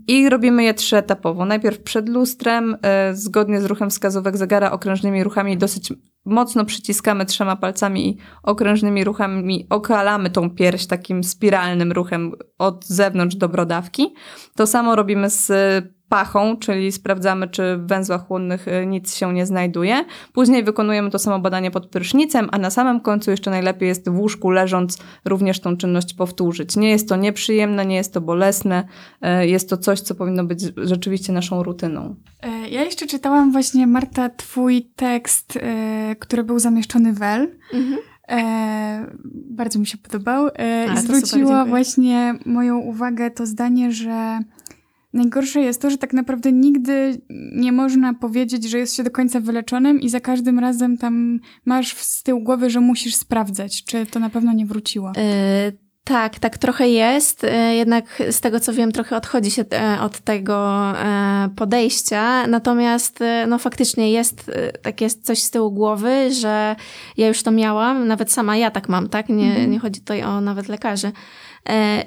i 0.08 0.28
robimy 0.28 0.64
je 0.64 0.74
trzyetapowo. 0.74 1.44
Najpierw 1.44 1.82
przed 1.82 2.08
lustrem, 2.08 2.76
e, 2.82 3.14
zgodnie 3.14 3.60
z 3.60 3.64
ruchem 3.64 3.90
wskazówek 3.90 4.36
zegara 4.36 4.70
okrężnymi 4.70 5.24
ruchami 5.24 5.56
dosyć 5.56 5.92
mocno 6.26 6.64
przyciskamy 6.64 7.26
trzema 7.26 7.56
palcami 7.56 8.08
i 8.08 8.16
okrężnymi 8.42 9.04
ruchami 9.04 9.66
okalamy 9.70 10.30
tą 10.30 10.50
pierś 10.50 10.86
takim 10.86 11.24
spiralnym 11.24 11.92
ruchem 11.92 12.32
od 12.58 12.86
zewnątrz 12.86 13.36
do 13.36 13.48
brodawki. 13.48 14.14
To 14.56 14.66
samo 14.66 14.96
robimy 14.96 15.30
z 15.30 15.52
pachą, 16.08 16.56
czyli 16.56 16.92
sprawdzamy, 16.92 17.48
czy 17.48 17.76
w 17.76 17.86
węzłach 17.86 18.26
chłonnych 18.26 18.68
y, 18.68 18.86
nic 18.86 19.14
się 19.16 19.34
nie 19.34 19.46
znajduje. 19.46 20.04
Później 20.32 20.64
wykonujemy 20.64 21.10
to 21.10 21.18
samo 21.18 21.38
badanie 21.38 21.70
pod 21.70 21.86
prysznicem, 21.86 22.48
a 22.52 22.58
na 22.58 22.70
samym 22.70 23.00
końcu 23.00 23.30
jeszcze 23.30 23.50
najlepiej 23.50 23.88
jest 23.88 24.08
w 24.08 24.18
łóżku 24.18 24.50
leżąc 24.50 24.98
również 25.24 25.60
tą 25.60 25.76
czynność 25.76 26.14
powtórzyć. 26.14 26.76
Nie 26.76 26.90
jest 26.90 27.08
to 27.08 27.16
nieprzyjemne, 27.16 27.86
nie 27.86 27.96
jest 27.96 28.12
to 28.12 28.20
bolesne, 28.20 28.84
y, 29.42 29.46
jest 29.46 29.70
to 29.70 29.76
coś, 29.76 30.00
co 30.00 30.14
powinno 30.14 30.44
być 30.44 30.62
rzeczywiście 30.76 31.32
naszą 31.32 31.62
rutyną. 31.62 32.14
E, 32.42 32.68
ja 32.68 32.84
jeszcze 32.84 33.06
czytałam 33.06 33.52
właśnie, 33.52 33.86
Marta, 33.86 34.30
twój 34.30 34.90
tekst, 34.96 35.58
e, 35.62 36.16
który 36.18 36.44
był 36.44 36.58
zamieszczony 36.58 37.12
w 37.12 37.22
El. 37.22 37.48
Mhm. 37.74 37.98
E, 38.28 39.06
bardzo 39.50 39.78
mi 39.78 39.86
się 39.86 39.98
podobał. 39.98 40.48
E, 40.54 40.94
I 40.94 40.98
zwróciło 40.98 41.50
super, 41.50 41.68
właśnie 41.68 42.34
moją 42.46 42.78
uwagę 42.78 43.30
to 43.30 43.46
zdanie, 43.46 43.92
że 43.92 44.38
Najgorsze 45.16 45.60
jest 45.60 45.82
to, 45.82 45.90
że 45.90 45.98
tak 45.98 46.12
naprawdę 46.12 46.52
nigdy 46.52 47.20
nie 47.52 47.72
można 47.72 48.14
powiedzieć, 48.14 48.64
że 48.64 48.78
jest 48.78 48.96
się 48.96 49.02
do 49.02 49.10
końca 49.10 49.40
wyleczonym 49.40 50.00
i 50.00 50.08
za 50.08 50.20
każdym 50.20 50.58
razem 50.58 50.98
tam 50.98 51.40
masz 51.64 51.96
z 51.96 52.22
tyłu 52.22 52.40
głowy, 52.40 52.70
że 52.70 52.80
musisz 52.80 53.14
sprawdzać, 53.14 53.84
czy 53.84 54.06
to 54.06 54.20
na 54.20 54.30
pewno 54.30 54.52
nie 54.52 54.66
wróciło. 54.66 55.12
Yy, 55.16 55.78
tak, 56.04 56.38
tak 56.38 56.58
trochę 56.58 56.88
jest. 56.88 57.42
Yy, 57.42 57.74
jednak 57.74 58.22
z 58.30 58.40
tego 58.40 58.60
co 58.60 58.72
wiem, 58.72 58.92
trochę 58.92 59.16
odchodzi 59.16 59.50
się 59.50 59.64
od 60.00 60.18
tego 60.18 60.82
podejścia. 61.56 62.46
Natomiast 62.46 63.20
no 63.48 63.58
faktycznie 63.58 64.12
jest 64.12 64.50
takie 64.82 65.10
coś 65.10 65.42
z 65.42 65.50
tyłu 65.50 65.72
głowy, 65.72 66.32
że 66.32 66.76
ja 67.16 67.28
już 67.28 67.42
to 67.42 67.50
miałam, 67.50 68.08
nawet 68.08 68.32
sama 68.32 68.56
ja 68.56 68.70
tak 68.70 68.88
mam, 68.88 69.08
tak? 69.08 69.28
Nie, 69.28 69.46
mhm. 69.46 69.70
nie 69.70 69.78
chodzi 69.78 70.00
tutaj 70.00 70.22
o 70.22 70.40
nawet 70.40 70.68
lekarzy 70.68 71.06
E, 71.08 71.12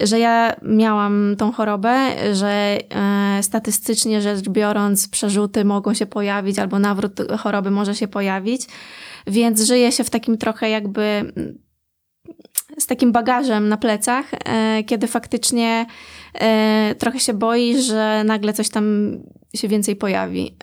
że 0.01 0.19
ja 0.19 0.55
miałam 0.61 1.35
tą 1.37 1.51
chorobę, 1.51 2.15
że 2.33 2.77
e, 2.89 3.43
statystycznie 3.43 4.21
rzecz 4.21 4.49
biorąc 4.49 5.07
przerzuty 5.07 5.65
mogą 5.65 5.93
się 5.93 6.05
pojawić 6.05 6.59
albo 6.59 6.79
nawrót 6.79 7.19
choroby 7.39 7.71
może 7.71 7.95
się 7.95 8.07
pojawić, 8.07 8.61
więc 9.27 9.61
żyje 9.61 9.91
się 9.91 10.03
w 10.03 10.09
takim 10.09 10.37
trochę 10.37 10.69
jakby 10.69 11.33
z 12.77 12.87
takim 12.87 13.11
bagażem 13.11 13.69
na 13.69 13.77
plecach, 13.77 14.25
e, 14.33 14.83
kiedy 14.83 15.07
faktycznie 15.07 15.85
trochę 16.97 17.19
się 17.19 17.33
boi, 17.33 17.81
że 17.81 18.23
nagle 18.25 18.53
coś 18.53 18.69
tam 18.69 19.17
się 19.55 19.67
więcej 19.67 19.95
pojawi. 19.95 20.55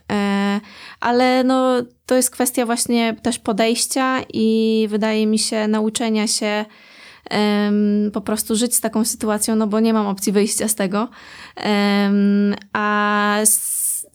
Ale 1.00 1.44
no, 1.44 1.72
to 2.06 2.14
jest 2.14 2.30
kwestia 2.30 2.66
właśnie 2.66 3.16
też 3.22 3.38
podejścia 3.38 4.20
i 4.32 4.86
wydaje 4.90 5.26
mi 5.26 5.38
się 5.38 5.68
nauczenia 5.68 6.26
się 6.26 6.64
po 8.12 8.20
prostu 8.20 8.56
żyć 8.56 8.74
z 8.74 8.80
taką 8.80 9.04
sytuacją, 9.04 9.56
no 9.56 9.66
bo 9.66 9.80
nie 9.80 9.92
mam 9.92 10.06
opcji 10.06 10.32
wyjścia 10.32 10.68
z 10.68 10.74
tego. 10.74 11.08
A 12.72 13.38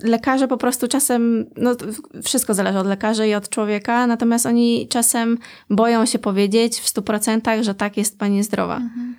lekarze 0.04 0.48
po 0.48 0.58
prostu 0.58 0.88
czasem, 0.88 1.46
no 1.58 1.76
wszystko 2.24 2.54
zależy 2.54 2.80
od 2.80 2.88
lekarzy 2.88 3.28
i 3.28 3.36
od 3.36 3.50
człowieka, 3.50 4.08
natomiast 4.08 4.46
oni 4.46 4.88
czasem 4.88 5.38
boją 5.70 6.06
się 6.06 6.20
powiedzieć 6.20 6.80
w 6.80 6.88
stu 6.88 7.02
procentach, 7.02 7.64
że 7.64 7.76
tak 7.76 7.98
jest 7.98 8.20
pani 8.20 8.44
zdrowa. 8.44 8.78
Mhm. 8.78 9.16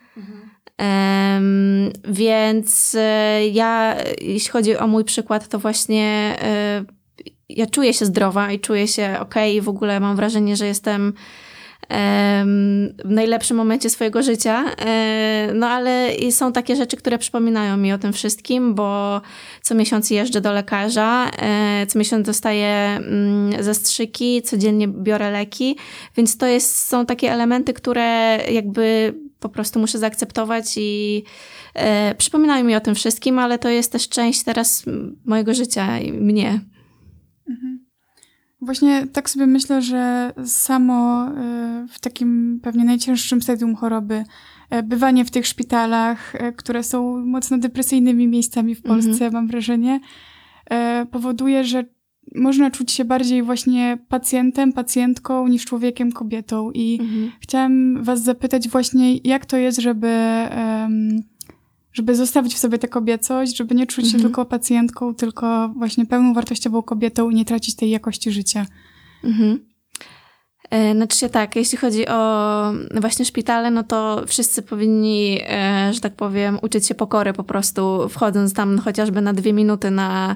Um, 0.78 1.92
więc 2.08 2.96
e, 2.98 3.48
ja, 3.48 3.96
jeśli 4.20 4.50
chodzi 4.50 4.76
o 4.76 4.86
mój 4.86 5.04
przykład, 5.04 5.48
to 5.48 5.58
właśnie 5.58 6.36
e, 6.42 6.84
ja 7.48 7.66
czuję 7.66 7.94
się 7.94 8.06
zdrowa 8.06 8.52
i 8.52 8.60
czuję 8.60 8.88
się 8.88 9.16
ok, 9.20 9.34
i 9.54 9.60
w 9.60 9.68
ogóle 9.68 10.00
mam 10.00 10.16
wrażenie, 10.16 10.56
że 10.56 10.66
jestem 10.66 11.12
w 13.04 13.10
najlepszym 13.10 13.56
momencie 13.56 13.90
swojego 13.90 14.22
życia. 14.22 14.64
E, 14.78 15.50
no 15.54 15.68
ale 15.68 16.10
są 16.30 16.52
takie 16.52 16.76
rzeczy, 16.76 16.96
które 16.96 17.18
przypominają 17.18 17.76
mi 17.76 17.92
o 17.92 17.98
tym 17.98 18.12
wszystkim, 18.12 18.74
bo 18.74 19.20
co 19.62 19.74
miesiąc 19.74 20.10
jeżdżę 20.10 20.40
do 20.40 20.52
lekarza, 20.52 21.30
e, 21.38 21.86
co 21.86 21.98
miesiąc 21.98 22.26
dostaję 22.26 22.68
mm, 22.68 23.62
zastrzyki, 23.62 24.42
codziennie 24.42 24.88
biorę 24.88 25.30
leki, 25.30 25.76
więc 26.16 26.36
to 26.36 26.46
jest, 26.46 26.76
są 26.76 27.06
takie 27.06 27.32
elementy, 27.32 27.72
które 27.72 28.38
jakby 28.50 29.14
po 29.40 29.48
prostu 29.48 29.80
muszę 29.80 29.98
zaakceptować 29.98 30.64
i 30.76 31.24
e, 31.74 32.14
przypominają 32.14 32.64
mi 32.64 32.76
o 32.76 32.80
tym 32.80 32.94
wszystkim, 32.94 33.38
ale 33.38 33.58
to 33.58 33.68
jest 33.68 33.92
też 33.92 34.08
część 34.08 34.42
teraz 34.42 34.84
mojego 35.24 35.54
życia 35.54 35.98
i 35.98 36.12
mnie. 36.12 36.60
Mhm. 38.62 38.66
Właśnie 38.66 39.06
tak 39.12 39.30
sobie 39.30 39.46
myślę, 39.46 39.82
że 39.82 40.32
samo 40.44 41.28
y, 41.28 41.88
w 41.88 42.00
takim 42.00 42.60
pewnie 42.62 42.84
najcięższym 42.84 43.42
stadium 43.42 43.74
choroby, 43.76 44.24
y, 44.74 44.82
bywanie 44.82 45.24
w 45.24 45.30
tych 45.30 45.46
szpitalach, 45.46 46.34
y, 46.34 46.52
które 46.56 46.82
są 46.82 47.24
mocno 47.26 47.58
depresyjnymi 47.58 48.28
miejscami 48.28 48.74
w 48.74 48.82
Polsce, 48.82 49.10
Mhm. 49.10 49.32
mam 49.32 49.46
wrażenie, 49.46 50.00
powoduje, 51.10 51.64
że 51.64 51.84
można 52.34 52.70
czuć 52.70 52.92
się 52.92 53.04
bardziej 53.04 53.42
właśnie 53.42 53.98
pacjentem, 54.08 54.72
pacjentką 54.72 55.48
niż 55.48 55.64
człowiekiem, 55.64 56.12
kobietą. 56.12 56.70
I 56.70 56.98
Mhm. 57.00 57.32
chciałam 57.40 58.02
Was 58.04 58.22
zapytać 58.22 58.68
właśnie, 58.68 59.16
jak 59.16 59.46
to 59.46 59.56
jest, 59.56 59.78
żeby, 59.80 60.08
em, 60.08 61.20
żeby 61.92 62.16
zostawić 62.16 62.54
w 62.54 62.58
sobie 62.58 62.78
tę 62.78 62.88
kobiecość, 62.88 63.56
żeby 63.56 63.74
nie 63.74 63.86
czuć 63.86 64.04
się 64.04 64.14
Mhm. 64.14 64.22
tylko 64.22 64.44
pacjentką, 64.44 65.14
tylko 65.14 65.68
właśnie 65.76 66.06
pełną 66.06 66.34
wartościową 66.34 66.82
kobietą 66.82 67.30
i 67.30 67.34
nie 67.34 67.44
tracić 67.44 67.76
tej 67.76 67.90
jakości 67.90 68.32
życia. 68.32 68.66
Mhm. 69.24 69.71
E, 70.72 70.94
Znaczy 70.94 71.18
się 71.18 71.28
tak, 71.28 71.56
jeśli 71.56 71.78
chodzi 71.78 72.08
o 72.08 72.72
właśnie 73.00 73.24
szpitale, 73.24 73.70
no 73.70 73.82
to 73.82 74.22
wszyscy 74.26 74.62
powinni, 74.62 75.40
e, 75.48 75.90
że 75.92 76.00
tak 76.00 76.14
powiem, 76.14 76.58
uczyć 76.62 76.86
się 76.86 76.94
pokory 76.94 77.32
po 77.32 77.44
prostu, 77.44 78.08
wchodząc 78.08 78.54
tam 78.54 78.78
chociażby 78.78 79.20
na 79.20 79.32
dwie 79.32 79.52
minuty 79.52 79.90
na, 79.90 80.34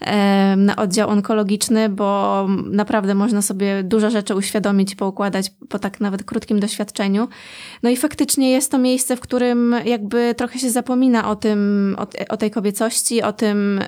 e, 0.00 0.56
na 0.56 0.76
oddział 0.76 1.08
onkologiczny, 1.08 1.88
bo 1.88 2.46
naprawdę 2.66 3.14
można 3.14 3.42
sobie 3.42 3.82
dużo 3.82 4.10
rzeczy 4.10 4.34
uświadomić 4.34 4.92
i 4.92 4.96
poukładać 4.96 5.50
po 5.68 5.78
tak 5.78 6.00
nawet 6.00 6.24
krótkim 6.24 6.60
doświadczeniu. 6.60 7.28
No 7.82 7.90
i 7.90 7.96
faktycznie 7.96 8.50
jest 8.50 8.70
to 8.70 8.78
miejsce, 8.78 9.16
w 9.16 9.20
którym 9.20 9.74
jakby 9.84 10.34
trochę 10.36 10.58
się 10.58 10.70
zapomina 10.70 11.30
o 11.30 11.36
tym, 11.36 11.96
o, 11.98 12.32
o 12.32 12.36
tej 12.36 12.50
kobiecości, 12.50 13.22
o 13.22 13.32
tym, 13.32 13.80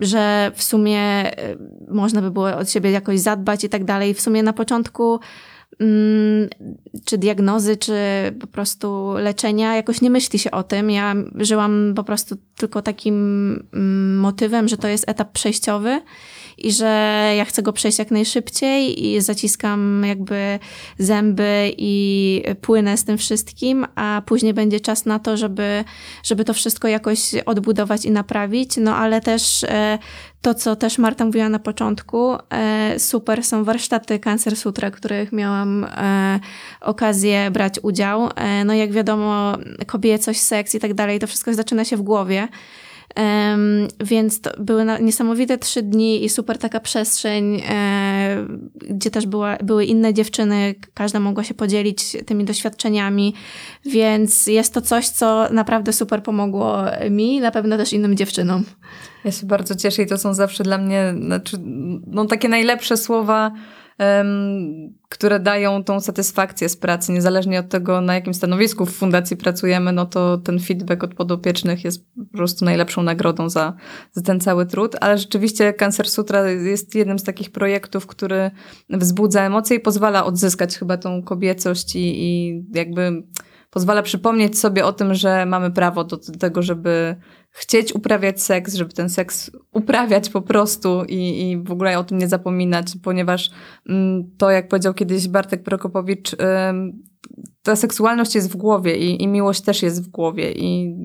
że 0.00 0.52
w 0.54 0.62
sumie 0.62 1.00
e, 1.00 1.56
można 1.88 2.22
by 2.22 2.30
było 2.30 2.56
od 2.56 2.70
siebie 2.70 2.90
jakoś 2.90 3.20
zadbać 3.20 3.64
i 3.64 3.68
tak 3.68 3.84
dalej. 3.84 4.14
W 4.14 4.20
sumie 4.20 4.42
na 4.42 4.52
początku 4.52 5.20
czy 7.04 7.18
diagnozy, 7.18 7.76
czy 7.76 7.94
po 8.40 8.46
prostu 8.46 9.12
leczenia, 9.12 9.76
jakoś 9.76 10.00
nie 10.00 10.10
myśli 10.10 10.38
się 10.38 10.50
o 10.50 10.62
tym. 10.62 10.90
Ja 10.90 11.14
żyłam 11.34 11.92
po 11.96 12.04
prostu 12.04 12.36
tylko 12.56 12.82
takim 12.82 13.14
mm, 13.74 14.18
motywem, 14.18 14.68
że 14.68 14.76
to 14.76 14.88
jest 14.88 15.08
etap 15.08 15.32
przejściowy 15.32 16.00
i 16.58 16.72
że 16.72 16.86
ja 17.36 17.44
chcę 17.44 17.62
go 17.62 17.72
przejść 17.72 17.98
jak 17.98 18.10
najszybciej 18.10 19.06
i 19.06 19.20
zaciskam 19.20 20.02
jakby 20.06 20.58
zęby 20.98 21.72
i 21.78 22.42
płynę 22.60 22.96
z 22.96 23.04
tym 23.04 23.18
wszystkim, 23.18 23.86
a 23.94 24.22
później 24.26 24.54
będzie 24.54 24.80
czas 24.80 25.06
na 25.06 25.18
to, 25.18 25.36
żeby, 25.36 25.84
żeby 26.22 26.44
to 26.44 26.54
wszystko 26.54 26.88
jakoś 26.88 27.34
odbudować 27.46 28.04
i 28.04 28.10
naprawić. 28.10 28.76
No 28.76 28.96
ale 28.96 29.20
też 29.20 29.64
e, 29.64 29.98
to, 30.42 30.54
co 30.54 30.76
też 30.76 30.98
Marta 30.98 31.24
mówiła 31.24 31.48
na 31.48 31.58
początku, 31.58 32.34
e, 32.50 32.98
super 32.98 33.44
są 33.44 33.64
warsztaty 33.64 34.18
Cancer 34.18 34.56
Sutra, 34.56 34.90
w 34.90 34.94
których 34.94 35.32
miałam 35.32 35.84
e, 35.84 36.40
okazję 36.80 37.50
brać 37.50 37.74
udział. 37.82 38.28
E, 38.36 38.64
no 38.64 38.74
jak 38.74 38.92
wiadomo, 38.92 39.58
kobiecość, 39.86 40.40
seks 40.40 40.74
i 40.74 40.80
tak 40.80 40.94
dalej, 40.94 41.18
to 41.18 41.26
wszystko 41.26 41.54
zaczyna 41.54 41.84
się 41.84 41.96
w 41.96 42.02
głowie. 42.02 42.48
Em, 43.14 43.88
więc 44.00 44.40
to 44.40 44.50
były 44.58 44.84
niesamowite 45.00 45.58
trzy 45.58 45.82
dni 45.82 46.24
i 46.24 46.28
super 46.28 46.58
taka 46.58 46.80
przestrzeń, 46.80 47.62
e, 47.68 48.46
gdzie 48.90 49.10
też 49.10 49.26
była, 49.26 49.56
były 49.56 49.84
inne 49.84 50.14
dziewczyny, 50.14 50.74
każda 50.94 51.20
mogła 51.20 51.44
się 51.44 51.54
podzielić 51.54 52.16
tymi 52.26 52.44
doświadczeniami, 52.44 53.34
więc 53.84 54.46
jest 54.46 54.74
to 54.74 54.80
coś, 54.80 55.08
co 55.08 55.52
naprawdę 55.52 55.92
super 55.92 56.22
pomogło 56.22 56.78
mi, 57.10 57.40
na 57.40 57.50
pewno 57.50 57.76
też 57.76 57.92
innym 57.92 58.16
dziewczynom. 58.16 58.64
Ja 59.24 59.32
się 59.32 59.46
bardzo 59.46 59.74
cieszę 59.74 60.02
i 60.02 60.06
to 60.06 60.18
są 60.18 60.34
zawsze 60.34 60.64
dla 60.64 60.78
mnie 60.78 61.14
znaczy, 61.20 61.56
no, 62.06 62.24
takie 62.24 62.48
najlepsze 62.48 62.96
słowa, 62.96 63.52
które 65.08 65.40
dają 65.40 65.84
tą 65.84 66.00
satysfakcję 66.00 66.68
z 66.68 66.76
pracy. 66.76 67.12
Niezależnie 67.12 67.60
od 67.60 67.68
tego, 67.68 68.00
na 68.00 68.14
jakim 68.14 68.34
stanowisku 68.34 68.86
w 68.86 68.90
fundacji 68.90 69.36
pracujemy, 69.36 69.92
no 69.92 70.06
to 70.06 70.38
ten 70.38 70.60
feedback 70.60 71.04
od 71.04 71.14
podopiecznych 71.14 71.84
jest 71.84 72.14
po 72.14 72.36
prostu 72.36 72.64
najlepszą 72.64 73.02
nagrodą 73.02 73.48
za, 73.48 73.74
za 74.12 74.22
ten 74.22 74.40
cały 74.40 74.66
trud. 74.66 74.96
Ale 75.00 75.18
rzeczywiście 75.18 75.72
Cancer 75.72 76.08
Sutra 76.08 76.50
jest 76.50 76.94
jednym 76.94 77.18
z 77.18 77.24
takich 77.24 77.52
projektów, 77.52 78.06
który 78.06 78.50
wzbudza 78.90 79.42
emocje 79.42 79.76
i 79.76 79.80
pozwala 79.80 80.24
odzyskać 80.24 80.78
chyba 80.78 80.96
tą 80.96 81.22
kobiecość 81.22 81.96
i, 81.96 82.24
i 82.24 82.62
jakby 82.74 83.22
pozwala 83.70 84.02
przypomnieć 84.02 84.58
sobie 84.58 84.86
o 84.86 84.92
tym, 84.92 85.14
że 85.14 85.46
mamy 85.46 85.70
prawo 85.70 86.04
do 86.04 86.16
tego, 86.16 86.62
żeby 86.62 87.16
chcieć 87.50 87.94
uprawiać 87.94 88.42
seks, 88.42 88.74
żeby 88.74 88.92
ten 88.92 89.08
seks 89.08 89.50
uprawiać 89.72 90.30
po 90.30 90.42
prostu 90.42 91.04
i, 91.08 91.50
i 91.50 91.58
w 91.62 91.72
ogóle 91.72 91.98
o 91.98 92.04
tym 92.04 92.18
nie 92.18 92.28
zapominać, 92.28 92.92
ponieważ 93.02 93.50
mm, 93.88 94.30
to, 94.38 94.50
jak 94.50 94.68
powiedział 94.68 94.94
kiedyś 94.94 95.28
Bartek 95.28 95.62
Prokopowicz, 95.62 96.36
ta 97.62 97.76
seksualność 97.76 98.34
jest 98.34 98.52
w 98.52 98.56
głowie 98.56 98.96
i, 98.96 99.22
i 99.22 99.28
miłość 99.28 99.60
też 99.60 99.82
jest 99.82 100.04
w 100.04 100.08
głowie 100.08 100.52
i 100.52 100.96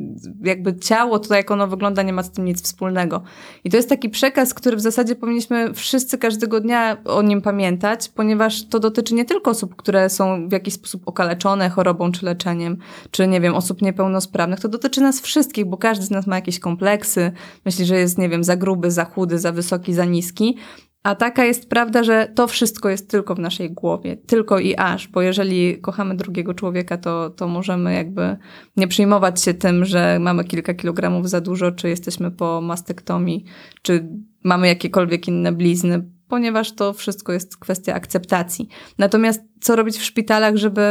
jakby 0.43 0.75
ciało, 0.75 1.19
to 1.19 1.35
jak 1.35 1.51
ono 1.51 1.67
wygląda, 1.67 2.03
nie 2.03 2.13
ma 2.13 2.23
z 2.23 2.31
tym 2.31 2.45
nic 2.45 2.61
wspólnego. 2.63 3.23
I 3.63 3.69
to 3.69 3.77
jest 3.77 3.89
taki 3.89 4.09
przekaz, 4.09 4.53
który 4.53 4.77
w 4.77 4.81
zasadzie 4.81 5.15
powinniśmy 5.15 5.73
wszyscy 5.73 6.17
każdego 6.17 6.59
dnia 6.59 6.97
o 7.05 7.21
nim 7.21 7.41
pamiętać, 7.41 8.09
ponieważ 8.09 8.67
to 8.67 8.79
dotyczy 8.79 9.13
nie 9.13 9.25
tylko 9.25 9.51
osób, 9.51 9.75
które 9.75 10.09
są 10.09 10.49
w 10.49 10.51
jakiś 10.51 10.73
sposób 10.73 11.01
okaleczone 11.05 11.69
chorobą 11.69 12.11
czy 12.11 12.25
leczeniem, 12.25 12.77
czy 13.11 13.27
nie 13.27 13.41
wiem, 13.41 13.55
osób 13.55 13.81
niepełnosprawnych. 13.81 14.59
To 14.59 14.69
dotyczy 14.69 15.01
nas 15.01 15.21
wszystkich, 15.21 15.65
bo 15.65 15.77
każdy 15.77 16.05
z 16.05 16.11
nas 16.11 16.27
ma 16.27 16.35
jakieś 16.35 16.59
kompleksy, 16.59 17.31
myśli, 17.65 17.85
że 17.85 17.95
jest, 17.95 18.17
nie 18.17 18.29
wiem, 18.29 18.43
za 18.43 18.55
gruby, 18.55 18.91
za 18.91 19.05
chudy, 19.05 19.39
za 19.39 19.51
wysoki, 19.51 19.93
za 19.93 20.05
niski. 20.05 20.57
A 21.05 21.15
taka 21.15 21.45
jest 21.45 21.69
prawda, 21.69 22.03
że 22.03 22.31
to 22.35 22.47
wszystko 22.47 22.89
jest 22.89 23.09
tylko 23.09 23.35
w 23.35 23.39
naszej 23.39 23.71
głowie, 23.71 24.17
tylko 24.17 24.59
i 24.59 24.75
aż, 24.75 25.07
bo 25.07 25.21
jeżeli 25.21 25.77
kochamy 25.81 26.15
drugiego 26.15 26.53
człowieka, 26.53 26.97
to, 26.97 27.29
to 27.29 27.47
możemy 27.47 27.93
jakby 27.93 28.37
nie 28.77 28.87
przejmować 28.87 29.41
się 29.41 29.53
tym, 29.53 29.85
że 29.85 30.17
mamy 30.19 30.43
kilka 30.43 30.73
kilogramów 30.73 31.29
za 31.29 31.41
dużo, 31.41 31.71
czy 31.71 31.89
jesteśmy 31.89 32.31
po 32.31 32.61
mastektomii, 32.61 33.45
czy 33.81 34.07
mamy 34.43 34.67
jakiekolwiek 34.67 35.27
inne 35.27 35.51
blizny, 35.51 36.03
ponieważ 36.27 36.71
to 36.71 36.93
wszystko 36.93 37.33
jest 37.33 37.57
kwestia 37.57 37.93
akceptacji. 37.93 38.67
Natomiast 38.97 39.41
co 39.61 39.75
robić 39.75 39.97
w 39.97 40.03
szpitalach, 40.03 40.55
żeby 40.55 40.81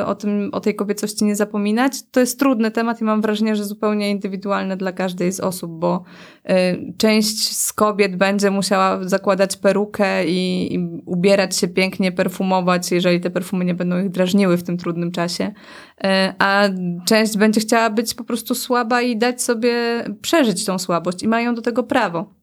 y, 0.00 0.06
o, 0.06 0.14
tym, 0.14 0.48
o 0.52 0.60
tej 0.60 0.74
kobiecości 0.74 1.24
nie 1.24 1.36
zapominać? 1.36 1.92
To 2.10 2.20
jest 2.20 2.38
trudny 2.38 2.70
temat 2.70 3.00
i 3.00 3.04
mam 3.04 3.22
wrażenie, 3.22 3.56
że 3.56 3.64
zupełnie 3.64 4.10
indywidualny 4.10 4.76
dla 4.76 4.92
każdej 4.92 5.32
z 5.32 5.40
osób, 5.40 5.70
bo 5.70 6.04
y, 6.50 6.52
część 6.98 7.56
z 7.56 7.72
kobiet 7.72 8.16
będzie 8.16 8.50
musiała 8.50 9.08
zakładać 9.08 9.56
perukę 9.56 10.26
i, 10.26 10.74
i 10.74 10.78
ubierać 11.06 11.56
się 11.56 11.68
pięknie, 11.68 12.12
perfumować, 12.12 12.90
jeżeli 12.90 13.20
te 13.20 13.30
perfumy 13.30 13.64
nie 13.64 13.74
będą 13.74 14.04
ich 14.04 14.10
drażniły 14.10 14.56
w 14.56 14.62
tym 14.62 14.76
trudnym 14.76 15.12
czasie. 15.12 15.44
Y, 15.44 16.08
a 16.38 16.68
część 17.06 17.36
będzie 17.36 17.60
chciała 17.60 17.90
być 17.90 18.14
po 18.14 18.24
prostu 18.24 18.54
słaba 18.54 19.02
i 19.02 19.16
dać 19.16 19.42
sobie 19.42 20.04
przeżyć 20.22 20.64
tą 20.64 20.78
słabość 20.78 21.22
i 21.22 21.28
mają 21.28 21.54
do 21.54 21.62
tego 21.62 21.82
prawo 21.82 22.35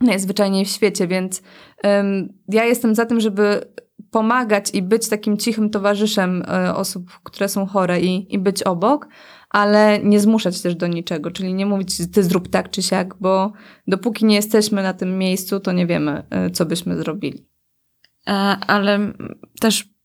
najzwyczajniej 0.00 0.64
w 0.64 0.68
świecie, 0.68 1.06
więc 1.06 1.42
um, 1.84 2.32
ja 2.48 2.64
jestem 2.64 2.94
za 2.94 3.06
tym, 3.06 3.20
żeby 3.20 3.60
pomagać 4.10 4.70
i 4.74 4.82
być 4.82 5.08
takim 5.08 5.36
cichym 5.36 5.70
towarzyszem 5.70 6.42
y, 6.42 6.74
osób, 6.74 7.10
które 7.22 7.48
są 7.48 7.66
chore 7.66 8.00
i, 8.00 8.34
i 8.34 8.38
być 8.38 8.62
obok, 8.62 9.08
ale 9.50 10.00
nie 10.04 10.20
zmuszać 10.20 10.62
też 10.62 10.74
do 10.74 10.86
niczego, 10.86 11.30
czyli 11.30 11.54
nie 11.54 11.66
mówić 11.66 12.10
ty 12.12 12.22
zrób 12.22 12.48
tak 12.48 12.70
czy 12.70 12.82
siak, 12.82 13.14
bo 13.20 13.52
dopóki 13.86 14.24
nie 14.24 14.34
jesteśmy 14.34 14.82
na 14.82 14.94
tym 14.94 15.18
miejscu, 15.18 15.60
to 15.60 15.72
nie 15.72 15.86
wiemy, 15.86 16.22
y, 16.46 16.50
co 16.50 16.66
byśmy 16.66 16.96
zrobili. 16.96 17.46
E, 18.26 18.32
ale 18.66 19.12
też 19.60 19.96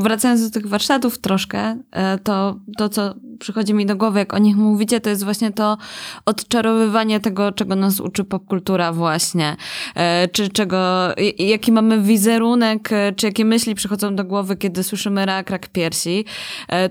wracając 0.00 0.44
do 0.44 0.50
tych 0.50 0.66
warsztatów 0.66 1.18
troszkę, 1.18 1.82
to, 2.22 2.60
to 2.78 2.88
co 2.88 3.14
przychodzi 3.42 3.74
mi 3.74 3.86
do 3.86 3.96
głowy, 3.96 4.18
jak 4.18 4.34
o 4.34 4.38
nich 4.38 4.56
mówicie, 4.56 5.00
to 5.00 5.10
jest 5.10 5.24
właśnie 5.24 5.52
to 5.52 5.78
odczarowywanie 6.26 7.20
tego, 7.20 7.52
czego 7.52 7.76
nas 7.76 8.00
uczy 8.00 8.24
popkultura 8.24 8.92
właśnie. 8.92 9.56
E, 9.94 10.28
czy 10.28 10.48
czego, 10.48 11.08
jaki 11.38 11.72
mamy 11.72 12.00
wizerunek, 12.00 12.92
e, 12.92 13.12
czy 13.12 13.26
jakie 13.26 13.44
myśli 13.44 13.74
przychodzą 13.74 14.16
do 14.16 14.24
głowy, 14.24 14.56
kiedy 14.56 14.82
słyszymy 14.82 15.26
rak, 15.26 15.50
rak 15.50 15.68
piersi. 15.68 16.24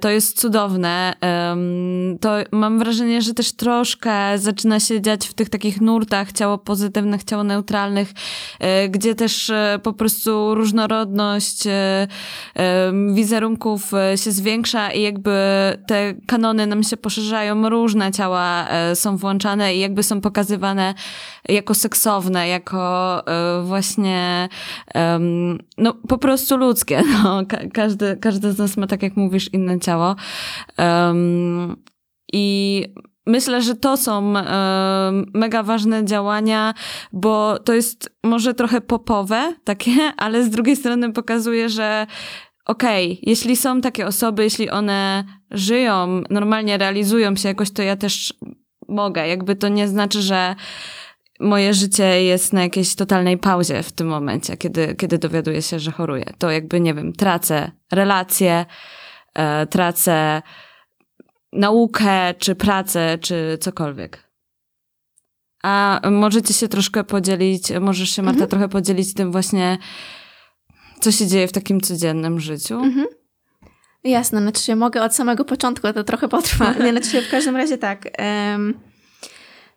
To 0.02 0.10
jest 0.10 0.40
cudowne. 0.40 1.14
To 2.22 2.30
mam 2.52 2.80
wrażenie, 2.80 3.22
że 3.22 3.34
też 3.34 3.52
troszkę 3.52 4.38
zaczyna 4.38 4.80
się 4.80 5.02
dziać 5.02 5.28
w 5.28 5.34
tych 5.34 5.50
takich 5.50 5.82
nurtach 5.82 6.32
ciało 6.32 6.58
pozytywnych, 6.58 7.24
ciało 7.24 7.44
neutralnych, 7.44 8.12
gdzie 8.90 9.16
też 9.16 9.52
po 9.84 9.94
prostu 9.94 10.56
różnorodność 10.56 11.64
wizerunków 13.14 13.92
się 14.16 14.32
zwiększa 14.32 14.92
i 14.92 15.02
jakby 15.02 15.32
te 15.88 16.14
kanony 16.42 16.68
nam 16.68 16.84
się 16.84 16.98
poszerzają, 16.98 17.70
różne 17.70 18.12
ciała 18.12 18.68
są 18.94 19.18
włączane 19.18 19.76
i 19.76 19.80
jakby 19.80 20.04
są 20.04 20.22
pokazywane 20.22 20.94
jako 21.50 21.74
seksowne, 21.74 22.48
jako 22.48 23.24
właśnie 23.64 24.50
no 25.78 25.94
po 26.08 26.18
prostu 26.18 26.58
ludzkie. 26.58 27.02
No, 27.24 27.42
każdy, 27.74 28.18
każdy 28.18 28.52
z 28.52 28.58
nas 28.58 28.78
ma, 28.78 28.88
tak 28.88 29.04
jak 29.04 29.18
mówisz, 29.18 29.54
inne 29.54 29.80
ciało. 29.80 30.16
I 32.34 32.86
myślę, 33.26 33.62
że 33.62 33.76
to 33.76 33.98
są 33.98 34.38
e, 34.38 35.12
mega 35.34 35.64
ważne 35.64 36.06
działania, 36.06 36.74
bo 37.14 37.60
to 37.60 37.74
jest 37.74 38.16
może 38.24 38.54
trochę 38.54 38.82
popowe 38.82 39.54
takie, 39.64 39.92
ale 40.18 40.44
z 40.44 40.50
drugiej 40.50 40.76
strony 40.76 41.14
pokazuje, 41.14 41.70
że 41.70 42.08
okej, 42.72 43.12
okay, 43.12 43.24
jeśli 43.30 43.56
są 43.56 43.82
takie 43.82 44.08
osoby, 44.08 44.44
jeśli 44.44 44.70
one 44.70 45.24
żyją, 45.52 46.24
normalnie 46.30 46.78
realizują 46.78 47.36
się 47.36 47.48
jakoś, 47.48 47.72
to 47.72 47.82
ja 47.84 47.96
też 47.96 48.34
mogę. 48.88 49.28
Jakby 49.28 49.56
to 49.56 49.68
nie 49.68 49.88
znaczy, 49.88 50.22
że 50.22 50.56
moje 51.40 51.74
życie 51.74 52.24
jest 52.24 52.54
na 52.54 52.64
jakiejś 52.64 52.96
totalnej 52.96 53.38
pauzie 53.38 53.84
w 53.84 53.92
tym 53.92 54.08
momencie, 54.08 54.58
kiedy, 54.58 54.96
kiedy 54.96 55.18
dowiaduję 55.18 55.62
się, 55.62 55.80
że 55.80 55.92
choruję. 55.92 56.26
To 56.38 56.52
jakby, 56.52 56.80
nie 56.80 56.94
wiem, 56.94 57.14
tracę 57.14 57.72
relacje, 57.92 58.66
e, 59.34 59.68
tracę 59.68 60.42
naukę, 61.54 62.34
czy 62.34 62.56
pracę, 62.56 63.18
czy 63.22 63.58
cokolwiek. 63.62 64.32
A 65.64 66.02
możecie 66.12 66.54
się 66.54 66.68
troszkę 66.68 67.04
podzielić, 67.04 67.72
możesz 67.82 68.10
się 68.10 68.22
Marta 68.22 68.44
mhm. 68.44 68.50
trochę 68.50 68.70
podzielić 68.70 69.14
tym 69.14 69.32
właśnie, 69.32 69.78
co 71.02 71.12
się 71.12 71.28
dzieje 71.28 71.48
w 71.48 71.52
takim 71.52 71.82
codziennym 71.82 72.40
życiu? 72.40 72.76
Mhm. 72.76 73.08
Jasne, 74.04 74.42
znaczy 74.42 74.64
się 74.64 74.76
mogę 74.76 75.04
od 75.04 75.16
samego 75.16 75.46
początku, 75.46 75.94
to 75.94 76.04
trochę 76.04 76.28
potrwa. 76.28 76.74
Nie, 76.84 76.92
znaczy 76.92 77.10
się 77.10 77.22
w 77.22 77.30
każdym 77.30 77.56
razie 77.56 77.78
tak. 77.78 78.08
Um, 78.20 78.80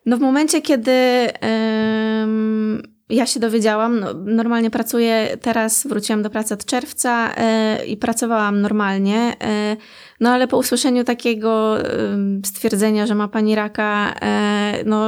no 0.05 0.17
w 0.17 0.19
momencie, 0.19 0.61
kiedy 0.61 1.27
um, 1.41 2.94
ja 3.09 3.25
się 3.25 3.39
dowiedziałam, 3.39 3.99
no, 3.99 4.13
normalnie 4.13 4.69
pracuję, 4.69 5.37
teraz 5.41 5.87
wróciłam 5.87 6.23
do 6.23 6.29
pracy 6.29 6.53
od 6.53 6.65
czerwca 6.65 7.35
e, 7.35 7.85
i 7.85 7.97
pracowałam 7.97 8.61
normalnie, 8.61 9.35
e, 9.41 9.77
no 10.19 10.29
ale 10.29 10.47
po 10.47 10.57
usłyszeniu 10.57 11.03
takiego 11.03 11.77
stwierdzenia, 12.45 13.07
że 13.07 13.15
ma 13.15 13.27
pani 13.27 13.55
raka, 13.55 14.13
e, 14.21 14.83
no 14.85 15.07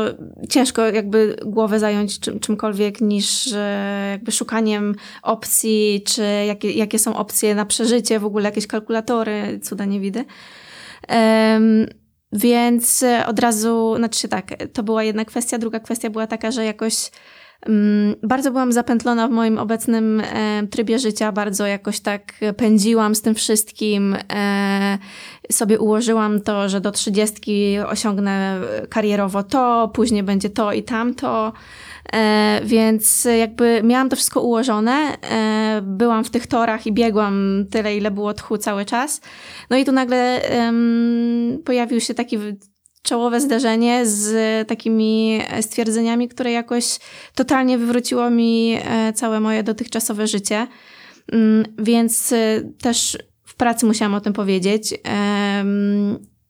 ciężko 0.49 0.86
jakby 0.86 1.36
głowę 1.45 1.79
zająć 1.79 2.19
czym, 2.19 2.39
czymkolwiek 2.39 3.01
niż 3.01 3.49
jakby 4.12 4.31
szukaniem 4.31 4.95
opcji, 5.23 6.03
czy 6.07 6.23
jakie, 6.47 6.71
jakie 6.71 6.99
są 6.99 7.15
opcje 7.15 7.55
na 7.55 7.65
przeżycie, 7.65 8.19
w 8.19 8.25
ogóle 8.25 8.45
jakieś 8.45 8.67
kalkulatory, 8.67 9.60
cuda 9.63 9.86
nie 9.86 9.99
widzę. 9.99 10.23
Więc 12.33 13.03
od 13.27 13.39
razu, 13.39 13.93
znaczy 13.97 14.27
tak, 14.27 14.53
to 14.73 14.83
była 14.83 15.03
jedna 15.03 15.25
kwestia. 15.25 15.57
Druga 15.57 15.79
kwestia 15.79 16.10
była 16.10 16.27
taka, 16.27 16.51
że 16.51 16.65
jakoś 16.65 17.12
bardzo 18.23 18.51
byłam 18.51 18.71
zapętlona 18.71 19.27
w 19.27 19.31
moim 19.31 19.57
obecnym 19.57 20.21
e, 20.21 20.67
trybie 20.71 20.99
życia, 20.99 21.31
bardzo 21.31 21.65
jakoś 21.65 21.99
tak 21.99 22.33
pędziłam 22.57 23.15
z 23.15 23.21
tym 23.21 23.35
wszystkim. 23.35 24.15
E, 24.33 24.97
sobie 25.51 25.79
ułożyłam 25.79 26.41
to, 26.41 26.69
że 26.69 26.81
do 26.81 26.91
trzydziestki 26.91 27.79
osiągnę 27.79 28.59
karierowo 28.89 29.43
to, 29.43 29.91
później 29.93 30.23
będzie 30.23 30.49
to 30.49 30.73
i 30.73 30.83
tamto. 30.83 31.53
E, 32.13 32.61
więc 32.63 33.27
jakby 33.39 33.81
miałam 33.83 34.09
to 34.09 34.15
wszystko 34.15 34.41
ułożone. 34.41 35.17
Byłam 35.81 36.23
w 36.23 36.29
tych 36.29 36.47
torach 36.47 36.87
i 36.87 36.93
biegłam 36.93 37.65
tyle, 37.71 37.97
ile 37.97 38.11
było 38.11 38.33
tchu 38.33 38.57
cały 38.57 38.85
czas. 38.85 39.21
No 39.69 39.77
i 39.77 39.85
tu 39.85 39.91
nagle 39.91 40.41
pojawił 41.65 41.99
się 41.99 42.13
taki 42.13 42.37
czołowe 43.07 43.41
zdarzenie 43.41 44.05
z 44.05 44.67
takimi 44.67 45.39
stwierdzeniami, 45.61 46.27
które 46.27 46.51
jakoś 46.51 46.99
totalnie 47.35 47.77
wywróciło 47.77 48.29
mi 48.29 48.77
e, 48.83 49.13
całe 49.13 49.39
moje 49.39 49.63
dotychczasowe 49.63 50.27
życie. 50.27 50.67
Mm, 51.31 51.65
więc 51.77 52.31
e, 52.31 52.61
też 52.81 53.17
w 53.43 53.55
pracy 53.55 53.85
musiałam 53.85 54.13
o 54.13 54.21
tym 54.21 54.33
powiedzieć. 54.33 54.93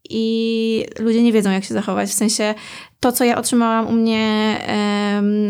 I 0.10 0.86
ludzie 1.00 1.24
nie 1.24 1.34
wiedzą, 1.34 1.52
jak 1.52 1.64
się 1.64 1.74
zachować. 1.74 2.10
W 2.10 2.14
sensie 2.14 2.54
to, 3.00 3.12
co 3.12 3.24
ja 3.24 3.38
otrzymałam 3.38 3.88
u 3.88 3.92
mnie 3.92 4.58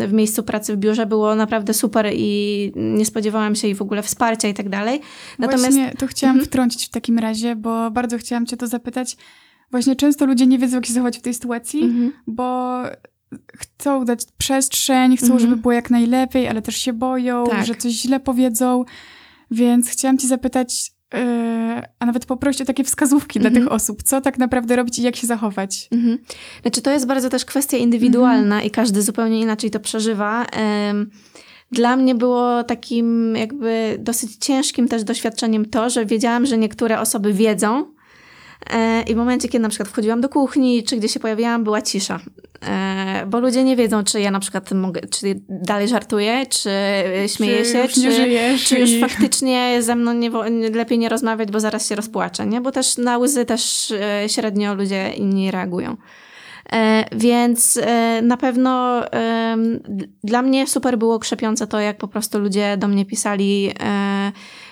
w 0.07 0.13
miejscu 0.13 0.43
pracy 0.43 0.73
w 0.73 0.77
biurze, 0.77 1.05
było 1.05 1.35
naprawdę 1.35 1.73
super 1.73 2.09
i 2.13 2.71
nie 2.75 3.05
spodziewałam 3.05 3.55
się 3.55 3.67
i 3.67 3.75
w 3.75 3.81
ogóle 3.81 4.03
wsparcia 4.03 4.47
i 4.47 4.53
tak 4.53 4.69
dalej. 4.69 5.01
Natomiast. 5.39 5.63
Właśnie, 5.65 5.93
to 5.97 6.07
chciałam 6.07 6.35
mhm. 6.35 6.45
wtrącić 6.45 6.85
w 6.85 6.89
takim 6.89 7.19
razie, 7.19 7.55
bo 7.55 7.91
bardzo 7.91 8.17
chciałam 8.17 8.45
Cię 8.45 8.57
to 8.57 8.67
zapytać 8.67 9.17
właśnie 9.71 9.95
często 9.95 10.25
ludzie 10.25 10.47
nie 10.47 10.59
wiedzą, 10.59 10.75
jak 10.75 10.85
się 10.85 10.93
zachować 10.93 11.17
w 11.17 11.21
tej 11.21 11.33
sytuacji, 11.33 11.83
mhm. 11.83 12.13
bo 12.27 12.81
chcą 13.57 14.05
dać 14.05 14.25
przestrzeń, 14.37 15.17
chcą, 15.17 15.25
mhm. 15.25 15.41
żeby 15.41 15.55
było 15.55 15.71
jak 15.71 15.89
najlepiej, 15.89 16.47
ale 16.47 16.61
też 16.61 16.75
się 16.77 16.93
boją, 16.93 17.45
tak. 17.49 17.65
że 17.65 17.75
coś 17.75 17.91
źle 17.91 18.19
powiedzą. 18.19 18.85
Więc 19.51 19.89
chciałam 19.89 20.17
Ci 20.17 20.27
zapytać, 20.27 20.91
yy, 21.13 21.19
a 21.99 22.05
nawet 22.05 22.25
poprosić 22.25 22.61
o 22.61 22.65
takie 22.65 22.83
wskazówki 22.83 23.39
dla 23.39 23.49
tych 23.49 23.59
mhm. 23.59 23.75
osób, 23.75 24.03
co 24.03 24.21
tak 24.21 24.37
naprawdę 24.37 24.75
robić 24.75 24.99
i 24.99 25.03
jak 25.03 25.15
się 25.15 25.27
zachować. 25.27 25.87
Mhm. 25.91 26.17
Znaczy, 26.61 26.81
to 26.81 26.91
jest 26.91 27.07
bardzo 27.07 27.29
też 27.29 27.45
kwestia 27.45 27.77
indywidualna 27.77 28.55
mhm. 28.55 28.63
i 28.63 28.71
każdy 28.71 29.01
zupełnie 29.01 29.41
inaczej 29.41 29.71
to 29.71 29.79
przeżywa. 29.79 30.45
Dla 31.71 31.95
mnie 31.95 32.15
było 32.15 32.63
takim 32.63 33.35
jakby 33.35 33.97
dosyć 33.99 34.35
ciężkim 34.35 34.87
też 34.87 35.03
doświadczeniem 35.03 35.65
to, 35.65 35.89
że 35.89 36.05
wiedziałam, 36.05 36.45
że 36.45 36.57
niektóre 36.57 36.99
osoby 36.99 37.33
wiedzą, 37.33 37.96
I 39.07 39.13
w 39.13 39.17
momencie, 39.17 39.47
kiedy 39.47 39.63
na 39.63 39.69
przykład 39.69 39.89
wchodziłam 39.89 40.21
do 40.21 40.29
kuchni, 40.29 40.83
czy 40.83 40.97
gdzieś 40.97 41.13
się 41.13 41.19
pojawiałam, 41.19 41.63
była 41.63 41.81
cisza. 41.81 42.19
E, 42.65 43.25
bo 43.27 43.39
ludzie 43.39 43.63
nie 43.63 43.75
wiedzą, 43.75 44.03
czy 44.03 44.21
ja 44.21 44.31
na 44.31 44.39
przykład 44.39 44.71
mogę, 44.71 45.01
czy 45.01 45.41
dalej 45.49 45.87
żartuję, 45.87 46.45
czy 46.45 46.69
śmieję 47.27 47.63
czy 47.63 47.71
się, 47.71 47.79
już 47.79 47.93
czy, 47.93 48.65
czy 48.65 48.79
już 48.79 48.89
i... 48.89 48.99
faktycznie 49.07 49.77
ze 49.81 49.95
mną 49.95 50.13
nie, 50.13 50.29
lepiej 50.73 50.97
nie 50.97 51.09
rozmawiać, 51.09 51.51
bo 51.51 51.59
zaraz 51.59 51.89
się 51.89 51.95
rozpłaczę, 51.95 52.45
nie? 52.45 52.61
Bo 52.61 52.71
też 52.71 52.97
na 52.97 53.17
łzy 53.17 53.45
też 53.45 53.91
e, 53.91 54.29
średnio 54.29 54.75
ludzie 54.75 55.09
inni 55.09 55.51
reagują. 55.51 55.97
Więc 57.11 57.79
na 58.21 58.37
pewno 58.37 59.03
dla 60.23 60.41
mnie 60.41 60.67
super 60.67 60.97
było 60.97 61.19
krzepiące 61.19 61.67
to, 61.67 61.79
jak 61.79 61.97
po 61.97 62.07
prostu 62.07 62.39
ludzie 62.39 62.77
do 62.77 62.87
mnie 62.87 63.05
pisali, 63.05 63.71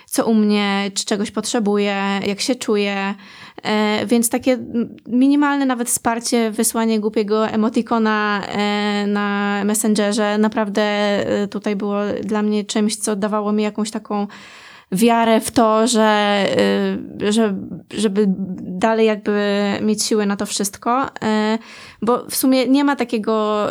co 0.05 0.25
u 0.25 0.34
mnie, 0.34 0.91
czy 0.93 1.05
czegoś 1.05 1.31
potrzebuję, 1.31 2.03
jak 2.27 2.41
się 2.41 2.55
czuję. 2.55 3.15
E, 3.65 4.06
więc 4.06 4.30
takie 4.30 4.58
minimalne 5.08 5.65
nawet 5.65 5.88
wsparcie, 5.88 6.51
wysłanie 6.51 6.99
głupiego 6.99 7.47
emotikona 7.47 8.41
e, 8.47 9.08
na 9.08 9.62
Messengerze 9.65 10.38
naprawdę 10.38 10.82
e, 10.82 11.47
tutaj 11.47 11.75
było 11.75 11.99
dla 12.23 12.41
mnie 12.41 12.63
czymś, 12.63 12.95
co 12.95 13.15
dawało 13.15 13.51
mi 13.51 13.63
jakąś 13.63 13.91
taką 13.91 14.28
wiarę 14.91 15.41
w 15.41 15.51
to, 15.51 15.88
że, 15.88 16.45
że, 17.30 17.56
żeby 17.93 18.25
dalej 18.62 19.08
jakby 19.08 19.63
mieć 19.82 20.04
siły 20.04 20.25
na 20.25 20.36
to 20.36 20.45
wszystko, 20.45 21.06
bo 22.05 22.25
w 22.29 22.35
sumie 22.35 22.67
nie 22.67 22.83
ma 22.83 22.95
takiego 22.95 23.67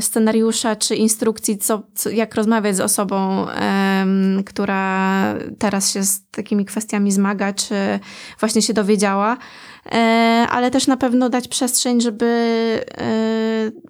scenariusza 0.00 0.76
czy 0.76 0.94
instrukcji, 0.94 1.58
co, 1.58 1.82
co 1.94 2.10
jak 2.10 2.34
rozmawiać 2.34 2.76
z 2.76 2.80
osobą, 2.80 3.46
która 4.46 5.34
teraz 5.58 5.92
się 5.92 6.02
z 6.02 6.30
takimi 6.30 6.64
kwestiami 6.64 7.12
zmaga, 7.12 7.52
czy 7.52 7.74
właśnie 8.40 8.62
się 8.62 8.72
dowiedziała, 8.72 9.36
ale 10.50 10.70
też 10.70 10.86
na 10.86 10.96
pewno 10.96 11.28
dać 11.28 11.48
przestrzeń, 11.48 12.00
żeby 12.00 12.28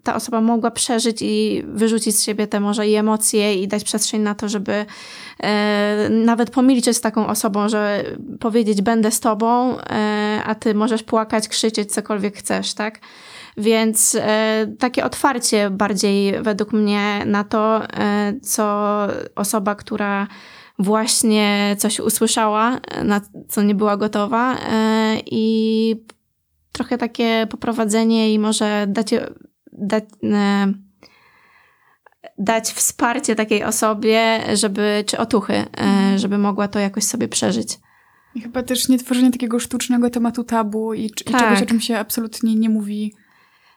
ta 0.03 0.15
osoba 0.15 0.41
mogła 0.41 0.71
przeżyć 0.71 1.19
i 1.23 1.63
wyrzucić 1.67 2.17
z 2.17 2.23
siebie 2.23 2.47
te 2.47 2.61
może 2.61 2.89
i 2.89 2.95
emocje 2.95 3.55
i 3.55 3.69
dać 3.69 3.85
przestrzeń 3.85 4.23
na 4.23 4.35
to, 4.35 4.49
żeby 4.49 4.87
nawet 6.11 6.51
pomilczeć 6.51 6.97
z 6.97 7.01
taką 7.01 7.27
osobą, 7.27 7.69
że 7.69 8.05
powiedzieć 8.41 8.83
będę 8.83 9.11
z 9.11 9.21
tobą, 9.21 9.79
e, 9.81 10.43
a 10.47 10.55
ty 10.55 10.75
możesz 10.75 11.03
płakać, 11.03 11.49
krzyczeć, 11.49 11.93
cokolwiek 11.93 12.37
chcesz, 12.37 12.75
tak? 12.75 13.01
Więc 13.59 14.17
e, 14.21 14.67
takie 14.79 15.05
otwarcie 15.05 15.71
bardziej 15.71 16.43
według 16.43 16.73
mnie 16.73 17.23
na 17.27 17.45
to, 17.45 17.83
e, 17.85 18.33
co 18.43 18.99
osoba, 19.35 19.75
która 19.75 20.27
właśnie 20.79 21.77
coś 21.79 22.01
usłyszała, 22.01 22.81
na 23.05 23.21
co 23.49 23.63
nie 23.63 23.75
była 23.75 23.97
gotowa 23.97 24.57
i 25.27 25.97
trochę 26.73 26.99
takie 26.99 27.47
poprowadzenie 27.51 28.35
i 28.35 28.39
może 28.39 28.87
dać, 28.89 29.15
dać 29.73 30.05
dać 32.39 32.73
wsparcie 32.73 33.35
takiej 33.35 33.65
osobie, 33.65 34.41
żeby, 34.55 35.05
czy 35.07 35.19
otuchy, 35.19 35.53
e, 35.55 35.67
mhm. 35.69 36.19
żeby 36.19 36.39
mogła 36.39 36.69
to 36.69 36.79
jakoś 36.79 37.05
sobie 37.05 37.29
przeżyć. 37.29 37.79
I 38.35 38.41
chyba 38.41 38.63
też 38.63 38.89
nie 38.89 38.99
tworzenie 38.99 39.31
takiego 39.31 39.59
sztucznego 39.59 40.11
tematu 40.11 40.45
tabu 40.45 40.95
i, 40.95 41.11
tak. 41.11 41.31
i 41.31 41.41
czegoś, 41.41 41.63
o 41.63 41.67
czym 41.67 41.81
się 41.81 41.99
absolutnie 41.99 42.55
nie 42.55 42.69
mówi. 42.69 43.15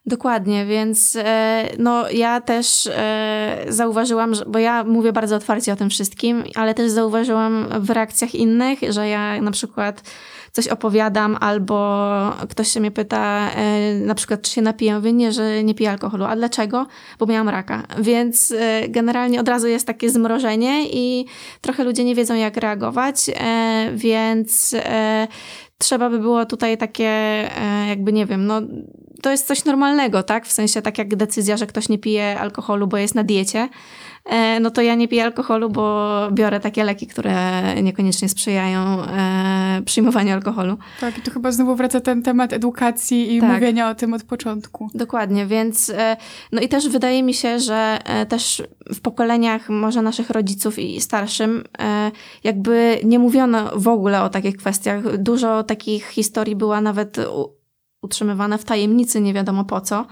Dokładnie, 0.05 0.65
więc 0.65 1.15
e, 1.15 1.69
no 1.79 2.09
ja 2.09 2.41
też 2.41 2.89
e, 2.91 3.65
zauważyłam, 3.67 4.33
bo 4.47 4.59
ja 4.59 4.83
mówię 4.83 5.13
bardzo 5.13 5.35
otwarcie 5.35 5.73
o 5.73 5.75
tym 5.75 5.89
wszystkim, 5.89 6.43
ale 6.55 6.73
też 6.73 6.91
zauważyłam 6.91 7.67
w 7.79 7.89
reakcjach 7.89 8.35
innych, 8.35 8.79
że 8.89 9.07
ja 9.07 9.41
na 9.41 9.51
przykład 9.51 10.01
coś 10.51 10.67
opowiadam, 10.67 11.37
albo 11.39 12.07
ktoś 12.49 12.67
się 12.67 12.79
mnie 12.79 12.91
pyta, 12.91 13.51
e, 13.55 13.93
na 13.95 14.15
przykład, 14.15 14.41
czy 14.41 14.51
się 14.51 14.61
napiję. 14.61 14.95
Mówię, 14.95 15.13
nie, 15.13 15.31
że 15.31 15.63
nie 15.63 15.75
piję 15.75 15.91
alkoholu. 15.91 16.25
A 16.25 16.35
dlaczego? 16.35 16.87
Bo 17.19 17.25
miałam 17.25 17.49
raka. 17.49 17.83
Więc 17.99 18.53
generalnie 18.89 19.39
od 19.39 19.47
razu 19.47 19.67
jest 19.67 19.87
takie 19.87 20.09
zmrożenie 20.09 20.89
i 20.89 21.25
trochę 21.61 21.83
ludzie 21.83 22.03
nie 22.03 22.15
wiedzą, 22.15 22.35
jak 22.35 22.57
reagować, 22.57 23.25
więc 23.93 24.75
trzeba 25.77 26.09
by 26.09 26.19
było 26.19 26.45
tutaj 26.45 26.77
takie, 26.77 27.49
jakby 27.87 28.13
nie 28.13 28.25
wiem, 28.25 28.45
no 28.47 28.61
to 29.21 29.31
jest 29.31 29.47
coś 29.47 29.65
normalnego, 29.65 30.23
tak? 30.23 30.45
W 30.45 30.51
sensie 30.51 30.81
tak 30.81 30.97
jak 30.97 31.15
decyzja, 31.15 31.57
że 31.57 31.67
ktoś 31.67 31.89
nie 31.89 31.97
pije 31.97 32.39
alkoholu, 32.39 32.87
bo 32.87 32.97
jest 32.97 33.15
na 33.15 33.23
diecie, 33.23 33.69
E, 34.25 34.59
no 34.59 34.71
to 34.71 34.81
ja 34.81 34.95
nie 34.95 35.07
piję 35.07 35.23
alkoholu, 35.23 35.69
bo 35.69 36.17
biorę 36.31 36.59
takie 36.59 36.83
leki, 36.83 37.07
które 37.07 37.61
niekoniecznie 37.83 38.29
sprzyjają 38.29 39.03
e, 39.03 39.81
przyjmowaniu 39.85 40.33
alkoholu. 40.33 40.77
Tak, 40.99 41.17
i 41.17 41.21
tu 41.21 41.31
chyba 41.31 41.51
znowu 41.51 41.75
wraca 41.75 42.01
ten 42.01 42.23
temat 42.23 42.53
edukacji 42.53 43.35
i 43.35 43.41
tak. 43.41 43.49
mówienia 43.49 43.89
o 43.89 43.95
tym 43.95 44.13
od 44.13 44.23
początku. 44.23 44.89
Dokładnie, 44.93 45.45
więc 45.45 45.89
e, 45.89 46.17
no 46.51 46.61
i 46.61 46.69
też 46.69 46.89
wydaje 46.89 47.23
mi 47.23 47.33
się, 47.33 47.59
że 47.59 47.99
też 48.29 48.63
w 48.93 49.01
pokoleniach 49.01 49.69
może 49.69 50.01
naszych 50.01 50.29
rodziców 50.29 50.79
i 50.79 51.01
starszym 51.01 51.63
jakby 52.43 52.99
nie 53.03 53.19
mówiono 53.19 53.71
w 53.75 53.87
ogóle 53.87 54.23
o 54.23 54.29
takich 54.29 54.57
kwestiach. 54.57 55.17
Dużo 55.17 55.63
takich 55.63 56.07
historii 56.07 56.55
była 56.55 56.81
nawet 56.81 57.17
utrzymywane 58.01 58.57
w 58.57 58.65
tajemnicy, 58.65 59.21
nie 59.21 59.33
wiadomo 59.33 59.63
po 59.63 59.81
co. 59.81 60.05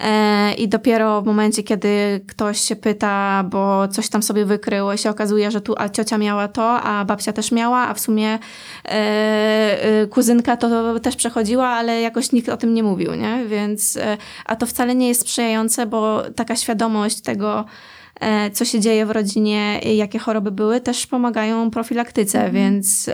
E, 0.00 0.54
I 0.54 0.68
dopiero 0.68 1.22
w 1.22 1.26
momencie, 1.26 1.62
kiedy 1.62 2.24
ktoś 2.28 2.60
się 2.60 2.76
pyta, 2.76 3.44
bo 3.50 3.88
coś 3.88 4.08
tam 4.08 4.22
sobie 4.22 4.44
wykryło, 4.44 4.96
się 4.96 5.10
okazuje, 5.10 5.50
że 5.50 5.60
tu 5.60 5.74
a 5.78 5.88
ciocia 5.88 6.18
miała 6.18 6.48
to, 6.48 6.80
a 6.80 7.04
babcia 7.04 7.32
też 7.32 7.52
miała, 7.52 7.88
a 7.88 7.94
w 7.94 8.00
sumie 8.00 8.38
e, 8.84 8.88
e, 8.90 10.06
kuzynka 10.06 10.56
to 10.56 11.00
też 11.00 11.16
przechodziła, 11.16 11.68
ale 11.68 12.00
jakoś 12.00 12.32
nikt 12.32 12.48
o 12.48 12.56
tym 12.56 12.74
nie 12.74 12.82
mówił, 12.82 13.14
nie? 13.14 13.44
Więc, 13.46 13.98
a 14.46 14.56
to 14.56 14.66
wcale 14.66 14.94
nie 14.94 15.08
jest 15.08 15.20
sprzyjające, 15.20 15.86
bo 15.86 16.22
taka 16.36 16.56
świadomość 16.56 17.20
tego, 17.20 17.64
co 18.52 18.64
się 18.64 18.80
dzieje 18.80 19.06
w 19.06 19.10
rodzinie, 19.10 19.78
jakie 19.78 20.18
choroby 20.18 20.50
były, 20.50 20.80
też 20.80 21.06
pomagają 21.06 21.70
profilaktyce, 21.70 22.38
mhm. 22.38 22.54
więc, 22.54 23.10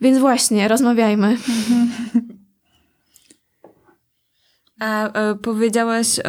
więc 0.00 0.18
właśnie, 0.18 0.68
rozmawiajmy. 0.68 1.26
Mhm. 1.26 2.28
A 4.78 5.12
e, 5.12 5.34
powiedziałaś 5.34 6.18
e, 6.18 6.22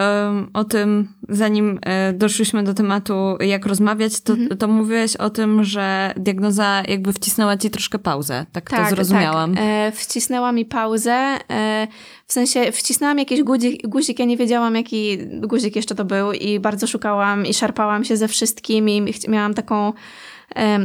o 0.53 0.63
tym, 0.63 1.07
zanim 1.29 1.79
e, 1.81 2.13
doszliśmy 2.13 2.63
do 2.63 2.73
tematu, 2.73 3.37
jak 3.39 3.65
rozmawiać, 3.65 4.21
to, 4.21 4.33
mhm. 4.33 4.57
to 4.57 4.67
mówiłaś 4.67 5.15
o 5.15 5.29
tym, 5.29 5.63
że 5.63 6.13
diagnoza 6.17 6.83
jakby 6.87 7.13
wcisnęła 7.13 7.57
ci 7.57 7.69
troszkę 7.69 7.99
pauzę. 7.99 8.45
Tak, 8.51 8.69
tak 8.69 8.89
to 8.89 8.95
zrozumiałam. 8.95 9.55
Tak. 9.55 9.63
E, 9.67 9.91
wcisnęła 9.91 10.51
mi 10.51 10.65
pauzę. 10.65 11.13
E, 11.49 11.87
w 12.27 12.33
sensie 12.33 12.71
wcisnęłam 12.71 13.19
jakiś 13.19 13.43
guzik, 13.43 13.87
guzik, 13.87 14.19
ja 14.19 14.25
nie 14.25 14.37
wiedziałam, 14.37 14.75
jaki 14.75 15.17
guzik 15.41 15.75
jeszcze 15.75 15.95
to 15.95 16.05
był 16.05 16.31
i 16.31 16.59
bardzo 16.59 16.87
szukałam 16.87 17.45
i 17.45 17.53
szarpałam 17.53 18.03
się 18.03 18.17
ze 18.17 18.27
wszystkim 18.27 18.89
i 18.89 19.13
miałam 19.27 19.53
taką 19.53 19.93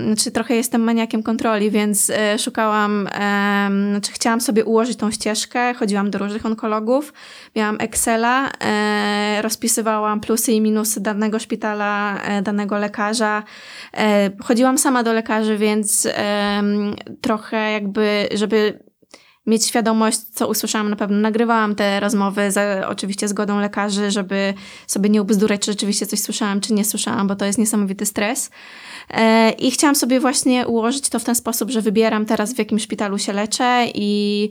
znaczy 0.07 0.31
trochę 0.31 0.55
jestem 0.55 0.81
maniakiem 0.81 1.23
kontroli, 1.23 1.71
więc 1.71 2.11
e, 2.11 2.39
szukałam, 2.39 3.09
znaczy 3.91 4.13
chciałam 4.13 4.41
sobie 4.41 4.65
ułożyć 4.65 4.99
tą 4.99 5.11
ścieżkę, 5.11 5.75
chodziłam 5.75 6.11
do 6.11 6.19
różnych 6.19 6.47
onkologów, 6.47 7.13
miałam 7.57 7.77
Excela, 7.81 8.51
e, 8.65 9.43
rozpisywałam 9.43 10.21
plusy 10.21 10.53
i 10.53 10.61
minusy 10.61 11.01
danego 11.01 11.39
szpitala, 11.39 12.23
e, 12.23 12.43
danego 12.43 12.79
lekarza. 12.79 13.43
Chodziłam 14.45 14.79
sama 14.79 15.03
do 15.03 15.13
lekarzy, 15.13 15.59
więc 15.59 16.09
trochę 17.21 17.73
jakby, 17.73 18.29
żeby 18.35 18.85
mieć 19.47 19.67
świadomość, 19.67 20.19
co 20.19 20.49
usłyszałam 20.49 20.91
na 20.91 20.97
pewno. 20.97 21.17
Nagrywałam 21.17 21.75
te 21.75 22.01
rozmowy 22.01 22.51
za 22.51 22.89
oczywiście 22.89 23.29
zgodą 23.29 23.61
lekarzy, 23.61 24.11
żeby 24.11 24.55
sobie 24.87 25.11
nie 25.11 25.23
ubzdurać, 25.23 25.61
czy 25.61 25.73
rzeczywiście 25.73 26.07
coś 26.07 26.21
słyszałam, 26.21 26.61
czy 26.61 26.73
nie 26.73 26.85
słyszałam, 26.85 27.27
bo 27.27 27.37
to 27.37 27.45
jest 27.45 27.59
niesamowity 27.59 28.07
stres. 28.07 28.51
E, 29.11 29.51
I 29.51 29.71
chciałam 29.71 29.95
sobie 29.95 30.21
właśnie 30.21 30.67
ułożyć 30.67 31.09
to 31.09 31.19
w 31.19 31.25
ten 31.25 31.35
sposób, 31.35 31.71
że 31.71 31.81
wybieram 31.81 32.27
teraz 32.27 32.55
w 32.55 32.59
jakim 32.59 32.79
szpitalu 32.79 33.19
się 33.19 33.33
leczę 33.33 33.87
i 33.95 34.51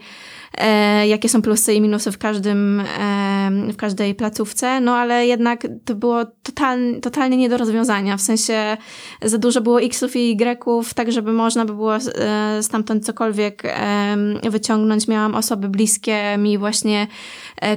e, 0.57 1.07
jakie 1.07 1.29
są 1.29 1.41
plusy 1.41 1.73
i 1.73 1.81
minusy 1.81 2.11
w 2.11 2.17
każdym, 2.17 2.79
e, 2.79 3.49
w 3.73 3.75
każdej 3.75 4.15
placówce, 4.15 4.81
no 4.81 4.95
ale 4.95 5.27
jednak 5.27 5.67
to 5.85 5.95
było 5.95 6.25
totalnie, 6.43 6.99
totalnie 6.99 7.37
nie 7.37 7.49
do 7.49 7.57
rozwiązania, 7.57 8.17
w 8.17 8.21
sensie 8.21 8.77
za 9.21 9.37
dużo 9.37 9.61
było 9.61 9.81
xów 9.81 10.15
i 10.15 10.37
y'ów, 10.37 10.93
tak 10.93 11.11
żeby 11.11 11.33
można 11.33 11.65
by 11.65 11.73
było 11.73 11.93
stamtąd 12.61 13.05
cokolwiek 13.05 13.63
wyciągnąć. 14.43 15.07
Miałam 15.07 15.35
osoby 15.35 15.69
bliskie 15.69 16.37
mi, 16.37 16.57
właśnie 16.57 17.07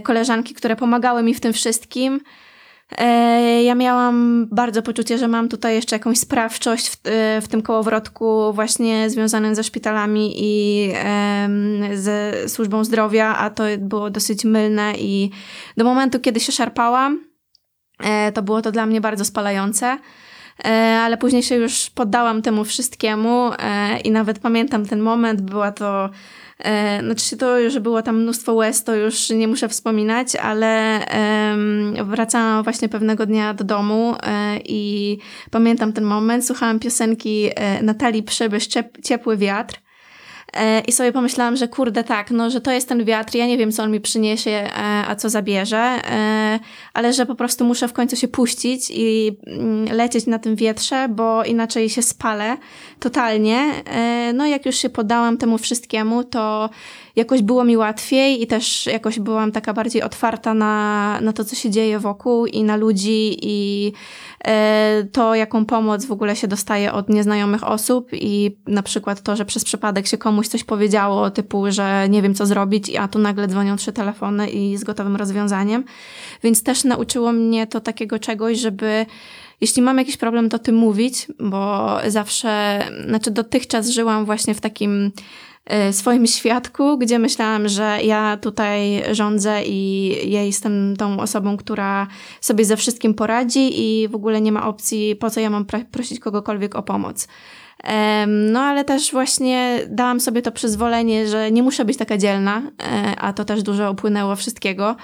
koleżanki, 0.03 0.55
które 0.55 0.77
pomagały 0.77 1.23
mi 1.23 1.35
w 1.35 1.41
tym 1.41 1.53
wszystkim, 1.53 2.21
ja 3.65 3.75
miałam 3.75 4.47
bardzo 4.51 4.83
poczucie, 4.83 5.19
że 5.19 5.29
mam 5.29 5.49
tutaj 5.49 5.75
jeszcze 5.75 5.97
jakąś 5.97 6.19
sprawczość 6.19 6.89
w, 6.89 6.97
e, 7.05 7.41
w 7.41 7.49
tym 7.49 7.63
kołowrotku 7.63 8.53
właśnie 8.53 9.11
związanym 9.11 9.55
ze 9.55 9.65
szpitalami 9.65 10.33
i 10.37 10.93
ze 11.95 12.33
służbą 12.49 12.85
zdrowia, 12.85 13.37
a 13.37 13.51
to 13.51 13.65
było 13.79 14.11
dosyć 14.11 14.45
mylne 14.45 14.95
i 14.99 15.31
do 15.77 15.85
momentu, 15.85 16.21
kiedy 16.21 16.41
się 16.41 16.53
szarpałam, 16.53 17.25
e, 18.01 18.33
to 18.33 18.43
było 18.43 18.63
to 18.63 18.73
dla 18.73 18.87
mnie 18.87 19.01
bardzo 19.01 19.25
spalające. 19.25 19.99
Ale 21.01 21.17
później 21.17 21.43
się 21.43 21.55
już 21.55 21.91
poddałam 21.91 22.43
temu 22.43 22.65
wszystkiemu 22.65 23.51
i 24.05 24.11
nawet 24.11 24.39
pamiętam 24.39 24.87
ten 24.87 25.01
moment, 25.01 25.41
była 25.41 25.73
to 25.73 26.11
E, 26.11 26.46
znaczy 27.01 27.37
to, 27.37 27.71
że 27.71 27.81
było 27.81 28.03
tam 28.03 28.23
mnóstwo 28.23 28.55
łez, 28.55 28.85
to 28.85 28.95
już 28.95 29.31
nie 29.31 29.49
muszę 29.49 29.69
wspominać, 29.69 30.37
ale 30.37 31.01
wracałam 32.05 32.65
właśnie 32.65 32.89
pewnego 32.89 33.27
dnia 33.27 33.55
do 33.55 33.65
domu 33.65 34.15
e, 34.23 34.59
i 34.65 35.19
pamiętam 35.51 35.93
ten 35.93 36.05
moment, 36.05 36.47
słuchałam 36.47 36.79
piosenki 36.79 37.51
e, 37.55 37.83
Natalii 37.83 38.23
Przybysz 38.23 38.69
Ciepły 39.03 39.37
Wiatr 39.37 39.86
I 40.87 40.93
sobie 40.93 41.13
pomyślałam, 41.13 41.57
że 41.57 41.69
kurde, 41.69 42.05
tak, 42.05 42.31
no, 42.31 42.51
że 42.51 42.61
to 42.61 42.71
jest 42.71 42.89
ten 42.89 43.05
wiatr, 43.05 43.35
ja 43.35 43.47
nie 43.47 43.59
wiem, 43.59 43.73
co 43.73 43.83
on 43.83 43.91
mi 43.91 44.01
przyniesie, 44.01 44.51
e, 44.51 44.71
a 45.09 45.17
co 45.17 45.31
zabierze, 45.31 45.77
e, 45.77 46.61
ale 46.95 47.13
że 47.13 47.27
po 47.27 47.35
prostu 47.35 47.65
muszę 47.65 47.89
w 47.89 47.93
końcu 47.93 48.17
się 48.17 48.29
puścić 48.29 48.91
i 48.91 49.37
mm, 49.47 49.97
lecieć 49.97 50.27
na 50.27 50.39
tym 50.39 50.57
wietrze, 50.57 51.09
bo 51.09 51.45
inaczej 51.45 51.91
się 51.91 52.03
spalę 52.03 52.57
totalnie. 53.01 53.73
No, 54.35 54.47
jak 54.47 54.67
już 54.67 54.77
się 54.77 54.89
poddałam 54.89 55.39
temu 55.39 55.59
wszystkiemu, 55.59 56.25
to 56.25 56.71
jakoś 57.17 57.43
było 57.43 57.65
mi 57.65 57.77
łatwiej 57.77 58.43
i 58.43 58.47
też 58.47 58.87
jakoś 58.87 59.19
byłam 59.19 59.53
taka 59.53 59.73
bardziej 59.73 60.03
otwarta 60.03 60.55
na, 60.55 61.19
na 61.21 61.33
to, 61.33 61.45
co 61.45 61.57
się 61.57 61.71
dzieje 61.71 61.99
wokół 61.99 62.47
i 62.47 62.65
na 62.65 62.77
ludzi 62.77 63.37
i 63.43 63.93
e, 64.45 65.05
to, 65.13 65.35
jaką 65.35 65.65
pomoc 65.65 66.05
w 66.05 66.13
ogóle 66.13 66.37
się 66.37 66.49
dostaje 66.49 66.93
od 66.93 67.09
nieznajomych 67.09 67.65
osób 67.65 68.09
i 68.13 68.57
na 68.67 68.83
przykład 68.83 69.23
to, 69.23 69.37
że 69.37 69.45
przez 69.45 69.65
przypadek 69.65 70.07
się 70.07 70.19
komuś 70.19 70.49
coś 70.49 70.65
powiedziało, 70.65 71.31
typu, 71.31 71.65
że 71.69 72.07
nie 72.09 72.23
wiem, 72.23 72.35
co 72.35 72.47
zrobić, 72.47 72.97
a 72.97 73.09
tu 73.09 73.19
nagle 73.19 73.49
dzwonią 73.49 73.77
trzy 73.77 73.93
telefony 73.93 74.51
i 74.51 74.77
z 74.77 74.85
gotowym 74.85 75.17
rozwiązaniem. 75.17 75.85
Więc 76.43 76.63
też 76.63 76.85
nauczyło 76.85 77.33
mnie 77.33 77.67
to 77.67 77.81
takiego 77.81 78.19
czegoś, 78.19 78.59
żeby 78.59 79.07
jeśli 79.61 79.83
mam 79.83 79.99
jakiś 79.99 80.17
problem, 80.17 80.49
to 80.49 80.59
tym 80.59 80.75
mówić, 80.75 81.27
bo 81.39 81.91
zawsze, 82.09 82.83
znaczy 83.09 83.31
dotychczas 83.31 83.89
żyłam 83.89 84.25
właśnie 84.25 84.55
w 84.55 84.61
takim 84.61 85.13
swoim 85.93 86.27
świadku, 86.27 86.99
gdzie 86.99 87.19
myślałam, 87.19 87.69
że 87.69 87.99
ja 88.03 88.37
tutaj 88.37 89.03
rządzę 89.13 89.65
i 89.65 90.11
ja 90.31 90.43
jestem 90.43 90.97
tą 90.97 91.21
osobą, 91.21 91.57
która 91.57 92.07
sobie 92.41 92.65
ze 92.65 92.77
wszystkim 92.77 93.15
poradzi 93.15 93.81
i 93.81 94.09
w 94.09 94.15
ogóle 94.15 94.41
nie 94.41 94.53
ma 94.53 94.67
opcji, 94.67 95.17
po 95.17 95.31
co 95.31 95.41
ja 95.41 95.51
mam 95.51 95.67
prosić 95.91 96.21
kogokolwiek 96.21 96.77
o 96.77 96.83
pomoc. 96.83 97.29
No, 98.27 98.61
ale 98.61 98.85
też 98.85 99.13
właśnie 99.13 99.81
dałam 99.89 100.21
sobie 100.21 100.43
to 100.43 100.53
przyzwolenie, 100.53 101.29
że 101.29 101.51
nie 101.51 101.63
muszę 101.63 101.85
być 101.85 101.97
taka 101.97 102.19
dzielna, 102.19 102.63
e, 102.83 103.17
a 103.19 103.33
to 103.33 103.45
też 103.45 103.63
dużo 103.63 103.93
upłynęło 103.93 104.37
wszystkiego, 104.37 104.97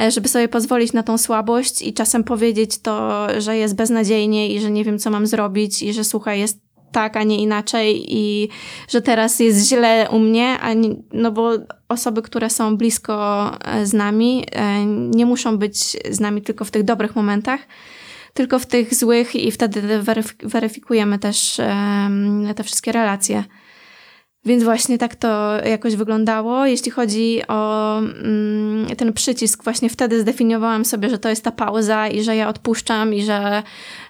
e, 0.00 0.10
żeby 0.10 0.28
sobie 0.28 0.48
pozwolić 0.48 0.92
na 0.92 1.02
tą 1.02 1.18
słabość 1.18 1.82
i 1.82 1.94
czasem 1.94 2.24
powiedzieć 2.24 2.78
to, 2.78 3.26
że 3.38 3.56
jest 3.56 3.74
beznadziejnie 3.74 4.48
i 4.48 4.60
że 4.60 4.70
nie 4.70 4.84
wiem, 4.84 4.98
co 4.98 5.10
mam 5.10 5.26
zrobić 5.26 5.82
i 5.82 5.92
że 5.92 6.04
słuchaj, 6.04 6.40
jest 6.40 6.71
tak, 6.92 7.16
a 7.16 7.22
nie 7.22 7.36
inaczej 7.36 8.04
i 8.08 8.48
że 8.88 9.02
teraz 9.02 9.40
jest 9.40 9.68
źle 9.68 10.08
u 10.10 10.18
mnie, 10.18 10.58
a 10.60 10.72
nie, 10.72 10.88
no 11.12 11.32
bo 11.32 11.50
osoby, 11.88 12.22
które 12.22 12.50
są 12.50 12.76
blisko 12.76 13.50
e, 13.64 13.86
z 13.86 13.92
nami, 13.92 14.46
e, 14.52 14.86
nie 14.86 15.26
muszą 15.26 15.58
być 15.58 15.76
z 16.10 16.20
nami 16.20 16.42
tylko 16.42 16.64
w 16.64 16.70
tych 16.70 16.82
dobrych 16.82 17.16
momentach, 17.16 17.60
tylko 18.34 18.58
w 18.58 18.66
tych 18.66 18.94
złych 18.94 19.34
i 19.34 19.50
wtedy 19.50 19.82
weryfikujemy 20.42 21.18
też 21.18 21.60
te 22.56 22.64
wszystkie 22.64 22.92
relacje. 22.92 23.44
Więc 24.44 24.64
właśnie 24.64 24.98
tak 24.98 25.16
to 25.16 25.56
jakoś 25.64 25.96
wyglądało. 25.96 26.66
Jeśli 26.66 26.90
chodzi 26.90 27.42
o 27.48 27.98
mm, 27.98 28.96
ten 28.96 29.12
przycisk, 29.12 29.64
właśnie 29.64 29.90
wtedy 29.90 30.20
zdefiniowałam 30.20 30.84
sobie, 30.84 31.10
że 31.10 31.18
to 31.18 31.28
jest 31.28 31.44
ta 31.44 31.52
pauza 31.52 32.08
i 32.08 32.22
że 32.22 32.36
ja 32.36 32.48
odpuszczam 32.48 33.14
i 33.14 33.22
że 33.22 33.62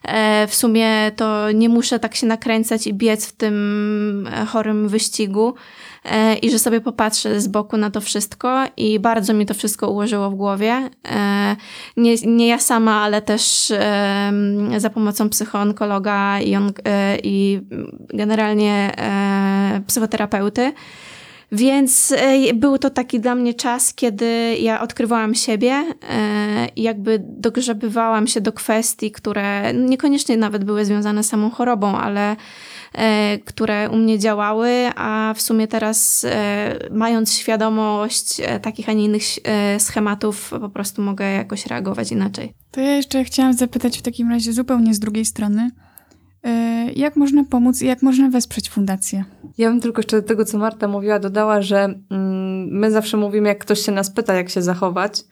e, 0.05 0.47
w 0.47 0.55
sumie 0.55 1.13
to 1.17 1.51
nie 1.51 1.69
muszę 1.69 1.99
tak 1.99 2.15
się 2.15 2.27
nakręcać 2.27 2.87
i 2.87 2.95
biec 2.95 3.27
w 3.27 3.33
tym 3.33 4.29
e, 4.33 4.47
chorym 4.47 4.89
wyścigu 4.89 5.55
i 6.43 6.51
że 6.51 6.59
sobie 6.59 6.81
popatrzę 6.81 7.41
z 7.41 7.49
boku 7.49 7.77
na 7.77 7.91
to 7.91 8.01
wszystko 8.01 8.65
i 8.77 8.99
bardzo 8.99 9.35
mi 9.35 9.47
to 9.47 9.55
wszystko 9.55 9.91
ułożyło 9.91 10.31
w 10.31 10.35
głowie. 10.35 10.91
E, 11.09 11.57
nie, 11.97 12.15
nie 12.27 12.49
ja 12.49 12.59
sama, 12.59 13.01
ale 13.01 13.23
też 13.23 13.71
e, 13.71 14.33
za 14.77 14.91
pomocą 14.91 15.29
psychoonkologa 15.29 16.41
i, 16.41 16.57
on, 16.57 16.73
e, 16.85 17.19
i 17.23 17.61
generalnie 18.15 18.93
psychoterapeuty. 19.87 20.73
Więc 21.53 22.13
e, 22.13 22.55
był 22.55 22.79
to 22.79 22.91
taki 22.91 23.21
dla 23.21 23.35
mnie 23.35 23.55
czas, 23.55 23.95
kiedy 23.95 24.57
ja 24.61 24.81
odkrywałam 24.81 25.35
siebie 25.35 25.73
e, 25.73 26.69
i 26.77 26.83
jakby 26.83 27.23
dogrzebywałam 27.25 28.27
się 28.27 28.41
do 28.41 28.53
kwestii, 28.53 29.11
które 29.11 29.75
niekoniecznie 29.75 30.37
nawet 30.37 30.65
były 30.65 30.85
związane 30.85 31.23
z 31.23 31.29
samą 31.29 31.51
chorobą, 31.51 31.99
ale 31.99 32.31
e, 32.31 32.37
które 33.45 33.91
u 33.91 33.97
mnie 33.97 34.19
działały, 34.19 34.71
a 34.97 35.35
w 35.37 35.43
sumie 35.43 35.69
teraz 35.69 36.27
mając 36.91 37.35
świadomość 37.35 38.41
takich, 38.63 38.89
a 38.89 38.93
nie 38.93 39.05
innych 39.05 39.23
schematów, 39.79 40.51
po 40.51 40.69
prostu 40.69 41.03
mogę 41.03 41.33
jakoś 41.33 41.67
reagować 41.67 42.13
inaczej. 42.13 42.55
To 42.71 42.81
ja 42.81 42.97
jeszcze 42.97 43.25
chciałam 43.25 43.53
zapytać 43.53 43.99
w 43.99 44.03
takim 44.03 44.31
razie 44.31 44.53
zupełnie 44.53 44.95
z 44.95 44.99
drugiej 44.99 45.25
strony. 45.25 45.71
Jak 46.97 47.17
można 47.17 47.45
pomóc 47.45 47.83
i 47.83 47.87
jak 47.87 48.03
można 48.03 48.31
wesprzeć 48.31 48.71
fundację? 48.71 49.25
Ja 49.59 49.71
bym 49.71 49.81
tylko 49.81 49.99
jeszcze 50.01 50.23
do 50.23 50.29
tego, 50.29 50.45
co 50.45 50.59
Marta 50.59 50.89
mówiła, 50.89 51.19
dodała, 51.19 51.63
że 51.63 51.85
mm, 52.11 52.69
my 52.69 52.91
zawsze 52.91 53.17
mówimy, 53.17 53.49
jak 53.49 53.59
ktoś 53.59 53.81
się 53.81 53.93
nas 53.93 54.11
pyta, 54.11 54.35
jak 54.35 54.51
się 54.51 54.63
zachować, 54.63 55.25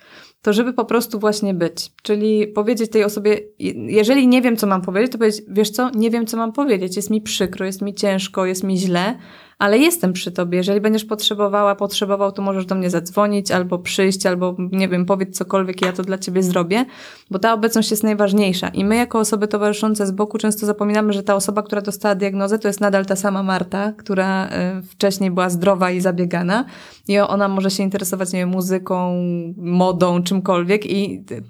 to 0.43 0.53
żeby 0.53 0.73
po 0.73 0.85
prostu 0.85 1.19
właśnie 1.19 1.55
być. 1.55 1.93
Czyli 2.03 2.49
powiedzieć 2.49 2.91
tej 2.91 3.05
osobie, 3.05 3.41
jeżeli 3.75 4.29
nie 4.29 4.43
wiem, 4.43 4.57
co 4.57 4.67
mam 4.67 4.83
powiedzieć, 4.83 5.13
to 5.13 5.19
powiedzieć, 5.19 5.43
wiesz 5.49 5.71
co, 5.71 5.91
nie 5.91 6.11
wiem, 6.11 6.27
co 6.27 6.37
mam 6.37 6.53
powiedzieć, 6.53 6.97
jest 6.97 7.11
mi 7.11 7.21
przykro, 7.21 7.67
jest 7.67 7.83
mi 7.83 7.95
ciężko, 7.95 8.47
jest 8.47 8.65
mi 8.65 8.79
źle, 8.79 9.19
ale 9.61 9.79
jestem 9.79 10.13
przy 10.13 10.33
tobie. 10.33 10.59
Jeżeli 10.59 10.81
będziesz 10.81 11.05
potrzebowała, 11.05 11.75
potrzebował, 11.75 12.33
to 12.33 12.43
możesz 12.43 12.67
do 12.67 12.75
mnie 12.75 12.91
zadzwonić, 12.91 13.51
albo 13.51 13.79
przyjść, 13.79 14.27
albo 14.27 14.57
nie 14.59 14.89
wiem, 14.89 15.07
powiedz 15.07 15.39
cokolwiek 15.39 15.83
i 15.83 15.85
ja 15.85 15.93
to 15.93 16.03
dla 16.03 16.19
ciebie 16.19 16.43
zrobię, 16.43 16.85
bo 17.31 17.39
ta 17.39 17.53
obecność 17.53 17.91
jest 17.91 18.03
najważniejsza. 18.03 18.69
I 18.69 18.85
my, 18.85 18.97
jako 18.97 19.19
osoby 19.19 19.49
towarzyszące 19.49 20.07
z 20.07 20.11
boku, 20.11 20.39
często 20.39 20.67
zapominamy, 20.67 21.13
że 21.13 21.23
ta 21.23 21.35
osoba, 21.35 21.63
która 21.63 21.83
dostała 21.83 22.15
diagnozę, 22.15 22.59
to 22.59 22.69
jest 22.69 22.81
nadal 22.81 23.07
ta 23.07 23.17
sama 23.17 23.43
Marta, 23.43 23.93
która 23.93 24.47
y, 24.47 24.83
wcześniej 24.83 25.31
była 25.31 25.51
zdrowa 25.51 25.91
i 25.91 26.01
zabiegana. 26.01 26.65
I 27.09 27.19
ona 27.19 27.49
może 27.49 27.71
się 27.71 27.83
interesować, 27.83 28.33
nie 28.33 28.39
wiem, 28.39 28.49
muzyką, 28.49 29.15
modą, 29.57 30.23
czymkolwiek 30.23 30.87
i 30.87 31.25
y, 31.31 31.43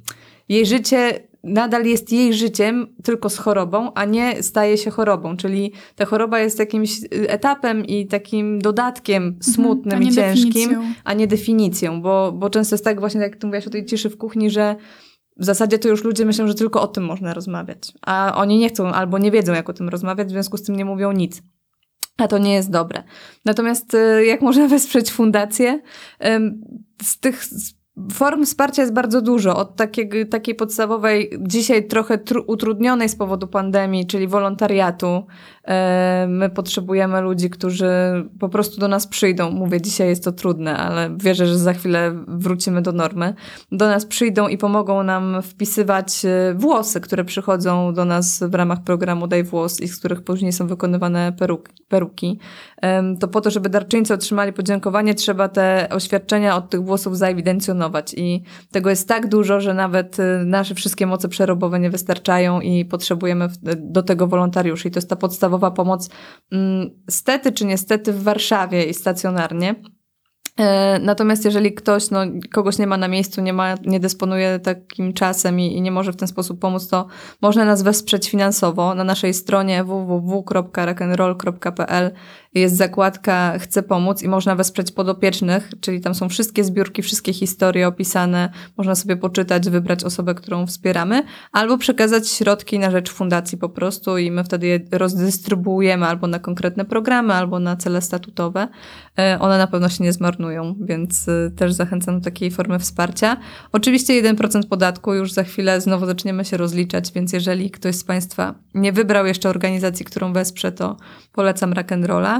jej 0.49 0.67
życie 0.67 1.30
nadal 1.45 1.87
jest 1.87 2.13
jej 2.13 2.35
życiem, 2.35 2.87
tylko 3.03 3.31
z 3.31 3.39
chorobą, 3.39 3.93
a 3.95 4.05
nie 4.05 4.43
staje 4.43 4.79
się 4.79 4.91
chorobą. 4.91 5.37
Czyli 5.37 5.73
ta 5.97 6.05
choroba 6.05 6.39
jest 6.39 6.59
jakimś 6.59 7.01
etapem 7.11 7.85
i 7.87 8.07
takim 8.07 8.59
dodatkiem 8.59 9.23
mhm, 9.23 9.43
smutnym 9.43 9.95
mhm, 9.95 10.11
i 10.11 10.15
ciężkim, 10.15 10.53
definicją. 10.53 10.95
a 11.05 11.15
nie 11.15 11.27
definicją. 11.27 12.03
Bo, 12.03 12.33
bo 12.33 12.51
często 12.51 12.75
jest 12.75 12.85
tak 12.85 13.01
właśnie, 13.01 13.21
jak 13.21 13.37
ty 13.37 13.47
mówiłaś 13.47 13.67
o 13.67 13.71
tej 13.71 13.87
ciszy 13.87 14.11
w 14.11 14.17
kuchni, 14.17 14.51
że 14.51 14.77
w 15.37 15.45
zasadzie 15.45 15.79
to 15.79 15.89
już 15.89 16.05
ludzie 16.05 16.25
myślą, 16.25 16.47
że 16.47 16.55
tylko 16.55 16.83
o 16.83 16.87
tym 16.87 17.05
można 17.05 17.35
rozmawiać. 17.35 17.93
A 18.03 18.33
oni 18.37 18.59
nie 18.59 18.69
chcą 18.69 18.93
albo 18.93 19.19
nie 19.19 19.31
wiedzą, 19.31 19.53
jak 19.53 19.69
o 19.69 19.73
tym 19.73 19.89
rozmawiać, 19.89 20.29
w 20.29 20.31
związku 20.31 20.57
z 20.57 20.63
tym 20.63 20.77
nie 20.77 20.85
mówią 20.85 21.13
nic. 21.13 21.43
A 22.17 22.29
to 22.29 22.39
nie 22.39 22.55
jest 22.55 22.71
dobre. 22.71 23.03
Natomiast 23.45 23.95
y, 23.95 24.27
jak 24.27 24.43
można 24.43 24.69
wesprzeć 24.77 25.11
fundację? 25.11 25.81
Z 27.03 27.21
tych 27.21 27.45
Form 28.13 28.45
wsparcia 28.45 28.83
jest 28.83 28.95
bardzo 28.95 29.23
dużo. 29.23 29.57
Od 29.57 29.77
takiej, 29.77 30.29
takiej 30.29 30.55
podstawowej, 30.55 31.31
dzisiaj 31.41 31.87
trochę 31.89 32.19
utrudnionej 32.47 33.09
z 33.09 33.17
powodu 33.17 33.47
pandemii, 33.49 34.07
czyli 34.07 34.29
wolontariatu. 34.29 35.27
E, 35.65 36.27
my 36.29 36.51
potrzebujemy 36.51 37.21
ludzi, 37.21 37.51
którzy 37.51 37.89
po 38.39 38.49
prostu 38.49 38.81
do 38.81 38.89
nas 38.89 39.07
przyjdą. 39.07 39.51
Mówię, 39.51 39.81
dzisiaj 39.81 40.09
jest 40.09 40.25
to 40.25 40.33
trudne, 40.33 40.77
ale 40.77 41.11
wierzę, 41.17 41.47
że 41.47 41.59
za 41.59 41.73
chwilę 41.73 42.25
wrócimy 42.29 42.83
do 42.83 42.93
normy. 42.93 43.35
Do 43.73 43.89
nas 43.89 44.07
przyjdą 44.07 44.49
i 44.49 44.59
pomogą 44.59 45.03
nam 45.03 45.43
wpisywać 45.43 46.25
e, 46.25 46.55
włosy, 46.55 47.01
które 47.01 47.25
przychodzą 47.25 47.95
do 47.95 48.05
nas 48.05 48.43
w 48.49 48.55
ramach 48.55 48.83
programu 48.83 49.27
Daj 49.27 49.45
Włos 49.45 49.81
i 49.81 49.89
z 49.89 49.99
których 49.99 50.23
później 50.23 50.53
są 50.53 50.67
wykonywane 50.67 51.33
peruki. 51.39 51.73
peruki. 51.89 52.39
To 53.21 53.29
po 53.29 53.41
to, 53.41 53.51
żeby 53.51 53.69
darczyńcy 53.69 54.15
otrzymali 54.15 54.53
podziękowanie, 54.53 55.15
trzeba 55.15 55.49
te 55.49 55.89
oświadczenia 55.91 56.57
od 56.57 56.71
tych 56.71 56.85
włosów 56.85 57.19
zaewidencjonować 57.19 58.15
i 58.15 58.43
tego 58.71 58.91
jest 58.91 59.09
tak 59.09 59.29
dużo, 59.29 59.61
że 59.61 59.75
nawet 59.75 60.17
nasze 60.45 60.75
wszystkie 60.75 61.07
moce 61.07 61.29
przerobowe 61.29 61.81
nie 61.81 61.91
wystarczają 61.91 62.61
i 62.61 62.85
potrzebujemy 62.85 63.49
do 63.77 64.03
tego 64.03 64.27
wolontariuszy. 64.27 64.89
I 64.89 64.91
to 64.91 64.99
jest 64.99 65.11
ta 65.11 65.17
podstawowa 65.17 65.60
pomoc, 65.71 66.11
mm, 66.53 66.91
stety 67.11 67.53
czy 67.53 67.65
niestety 67.65 68.13
w 68.13 68.23
Warszawie 68.23 68.85
i 68.85 68.95
stacjonarnie. 68.95 69.75
E, 70.61 70.99
natomiast 70.99 71.45
jeżeli 71.45 71.75
ktoś, 71.75 72.11
no, 72.11 72.21
kogoś 72.53 72.79
nie 72.79 72.87
ma 72.87 72.97
na 72.97 73.09
miejscu, 73.09 73.41
nie, 73.41 73.53
ma, 73.53 73.75
nie 73.85 74.01
dysponuje 74.01 74.59
takim 74.59 75.13
czasem 75.13 75.61
i, 75.61 75.77
i, 75.77 75.81
nie 75.81 75.91
może 75.91 76.13
w 76.13 76.17
ten 76.17 76.29
sposób 76.29 76.61
pomóc, 76.61 76.89
to 76.89 77.07
można 77.43 77.65
nas 77.65 77.83
wesprzeć 77.83 78.31
finansowo 78.31 78.95
na 78.95 79.05
naszej 79.05 79.35
stronie 79.35 79.85
www.rock'n'roll.pl 79.85 82.11
jest 82.55 82.77
zakładka 82.77 83.59
Chcę 83.59 83.83
pomóc 83.83 84.23
i 84.23 84.29
można 84.29 84.55
wesprzeć 84.55 84.93
podopiecznych, 84.93 85.73
czyli 85.81 86.01
tam 86.01 86.15
są 86.15 86.29
wszystkie 86.29 86.65
zbiórki, 86.65 87.03
wszystkie 87.03 87.33
historie 87.33 87.89
opisane. 87.89 88.53
Można 88.77 88.95
sobie 88.95 89.17
poczytać, 89.17 89.71
wybrać 89.71 90.05
osobę, 90.05 90.35
którą 90.35 90.67
wspieramy, 90.67 91.23
albo 91.53 91.79
przekazać 91.79 92.29
środki 92.29 92.79
na 92.79 92.91
rzecz 92.91 93.11
fundacji 93.11 93.59
po 93.59 93.69
prostu 93.69 94.19
i 94.19 94.31
my 94.31 94.45
wtedy 94.45 94.67
je 94.67 94.81
rozdystrybuujemy 94.93 96.07
albo 96.07 96.27
na 96.27 96.39
konkretne 96.39 96.85
programy, 96.85 97.35
albo 97.35 97.59
na 97.59 97.77
cele 97.77 98.03
statutowe. 98.03 98.69
E, 99.19 99.39
one 99.41 99.59
na 99.59 99.67
pewno 99.67 99.89
się 99.89 100.05
nie 100.05 100.13
zmarnują, 100.13 100.75
więc 100.81 101.29
e, 101.29 101.51
też 101.51 101.73
zachęcam 101.73 102.19
do 102.19 102.25
takiej 102.25 102.51
formy 102.51 102.79
wsparcia. 102.79 103.37
Oczywiście 103.73 104.23
1% 104.23 104.69
podatku 104.69 105.15
już 105.15 105.33
za 105.33 105.45
chwilę 105.45 105.81
znowu 105.81 106.07
zaczniemy 106.07 106.45
się 106.45 106.57
rozliczać, 106.57 107.13
więc 107.13 107.33
jeżeli 107.33 107.71
ktoś 107.71 107.97
z 107.97 108.05
Państwa 108.05 108.55
nie 108.75 108.93
wybrał 108.93 109.27
jeszcze 109.27 109.49
organizacji, 109.49 110.05
którą 110.05 110.33
wesprze, 110.33 110.73
to 110.73 110.97
polecam. 111.33 111.73
Mm, 111.73 112.40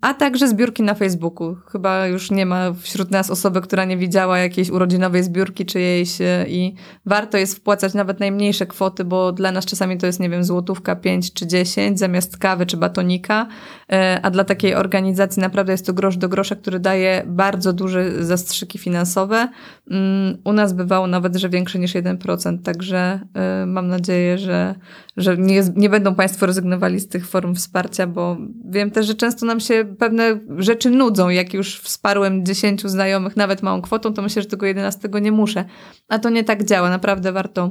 a 0.00 0.14
także 0.14 0.48
zbiórki 0.48 0.82
na 0.82 0.94
Facebooku. 0.94 1.56
Chyba 1.72 2.06
już 2.06 2.30
nie 2.30 2.46
ma 2.46 2.72
wśród 2.72 3.10
nas 3.10 3.30
osoby, 3.30 3.60
która 3.60 3.84
nie 3.84 3.96
widziała 3.96 4.38
jakiejś 4.38 4.70
urodzinowej 4.70 5.22
zbiórki 5.22 5.66
czyjejś 5.66 6.18
i 6.48 6.74
warto 7.06 7.38
jest 7.38 7.56
wpłacać 7.56 7.94
nawet 7.94 8.20
najmniejsze 8.20 8.66
kwoty, 8.66 9.04
bo 9.04 9.32
dla 9.32 9.52
nas 9.52 9.64
czasami 9.66 9.98
to 9.98 10.06
jest, 10.06 10.20
nie 10.20 10.30
wiem, 10.30 10.44
złotówka 10.44 10.96
5 10.96 11.32
czy 11.32 11.46
10 11.46 11.98
zamiast 11.98 12.38
kawy 12.38 12.66
czy 12.66 12.76
batonika, 12.76 13.46
e, 13.92 14.20
a 14.22 14.30
dla 14.30 14.44
takiej 14.44 14.74
organizacji 14.74 15.40
naprawdę 15.40 15.72
jest 15.72 15.86
to 15.86 15.92
grosz 15.92 16.16
do 16.16 16.28
grosza, 16.28 16.56
który 16.56 16.80
daje 16.80 17.22
bardzo 17.26 17.72
duże 17.72 18.24
zastrzyki 18.24 18.78
finansowe. 18.78 19.48
Mm, 19.90 20.38
u 20.44 20.52
nas 20.52 20.72
bywało 20.72 21.06
nawet, 21.06 21.36
że 21.36 21.48
większe 21.48 21.78
niż 21.78 21.94
1%, 21.94 22.58
także 22.62 23.20
e, 23.34 23.66
mam 23.66 23.88
nadzieję, 23.88 24.38
że, 24.38 24.74
że 25.16 25.36
nie, 25.36 25.62
nie 25.76 25.88
będą 25.88 26.14
Państwo 26.14 26.46
rezygnowali 26.46 27.00
z 27.00 27.08
tych 27.08 27.28
form 27.28 27.54
wsparcia, 27.54 28.06
bo 28.06 28.36
wiem 28.64 28.90
też, 28.90 29.05
że 29.06 29.14
często 29.14 29.46
nam 29.46 29.60
się 29.60 29.94
pewne 29.98 30.40
rzeczy 30.58 30.90
nudzą. 30.90 31.28
Jak 31.28 31.54
już 31.54 31.80
wsparłem 31.80 32.46
dziesięciu 32.46 32.88
znajomych 32.88 33.36
nawet 33.36 33.62
małą 33.62 33.82
kwotą, 33.82 34.14
to 34.14 34.22
myślę, 34.22 34.42
że 34.42 34.48
tego 34.48 34.66
jedenastego 34.66 35.18
nie 35.18 35.32
muszę. 35.32 35.64
A 36.08 36.18
to 36.18 36.30
nie 36.30 36.44
tak 36.44 36.64
działa. 36.64 36.90
Naprawdę 36.90 37.32
warto 37.32 37.70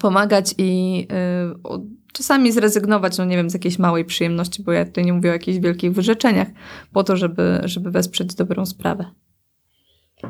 pomagać 0.00 0.54
i 0.58 0.98
yy, 0.98 2.02
czasami 2.12 2.52
zrezygnować, 2.52 3.18
no 3.18 3.24
nie 3.24 3.36
wiem, 3.36 3.50
z 3.50 3.54
jakiejś 3.54 3.78
małej 3.78 4.04
przyjemności, 4.04 4.62
bo 4.62 4.72
ja 4.72 4.84
tutaj 4.84 5.04
nie 5.04 5.12
mówię 5.12 5.30
o 5.30 5.32
jakichś 5.32 5.58
wielkich 5.58 5.92
wyrzeczeniach, 5.92 6.48
po 6.92 7.04
to, 7.04 7.16
żeby, 7.16 7.60
żeby 7.64 7.90
wesprzeć 7.90 8.34
dobrą 8.34 8.66
sprawę. 8.66 9.04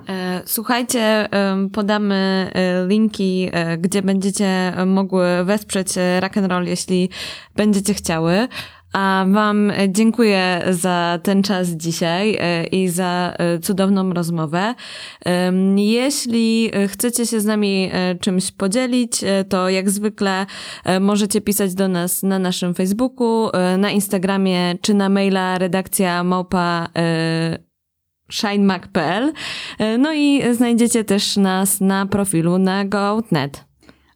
E, 0.08 0.42
słuchajcie, 0.46 1.28
podamy 1.72 2.50
e, 2.54 2.86
linki, 2.86 3.48
e, 3.52 3.78
gdzie 3.78 4.02
będziecie 4.02 4.72
mogły 4.86 5.44
wesprzeć 5.44 5.88
rock'n'roll, 6.20 6.66
jeśli 6.66 7.10
będziecie 7.56 7.94
chciały. 7.94 8.48
A 8.92 9.26
Wam 9.28 9.72
dziękuję 9.88 10.64
za 10.70 11.18
ten 11.22 11.42
czas 11.42 11.68
dzisiaj 11.68 12.36
e, 12.40 12.64
i 12.64 12.88
za 12.88 13.34
e, 13.38 13.58
cudowną 13.58 14.12
rozmowę. 14.12 14.74
Jeśli 15.76 16.70
chcecie 16.88 17.26
się 17.26 17.40
z 17.40 17.44
nami 17.44 17.90
e, 17.92 18.14
czymś 18.14 18.50
podzielić, 18.50 19.24
to 19.48 19.68
jak 19.68 19.90
zwykle 19.90 20.46
możecie 21.00 21.40
pisać 21.40 21.74
do 21.74 21.88
nas 21.88 22.22
na 22.22 22.38
naszym 22.38 22.74
Facebooku, 22.74 23.50
na 23.78 23.90
Instagramie 23.90 24.74
czy 24.80 24.94
na 24.94 25.08
maila 25.08 25.58
redakcja 25.58 26.24
małpa 26.24 26.88
shinemac.pl. 28.30 29.32
No 29.98 30.12
i 30.12 30.42
znajdziecie 30.54 31.04
też 31.04 31.36
nas 31.36 31.80
na 31.80 32.06
profilu 32.06 32.58
na 32.58 32.84
GoOutNet. 32.84 33.64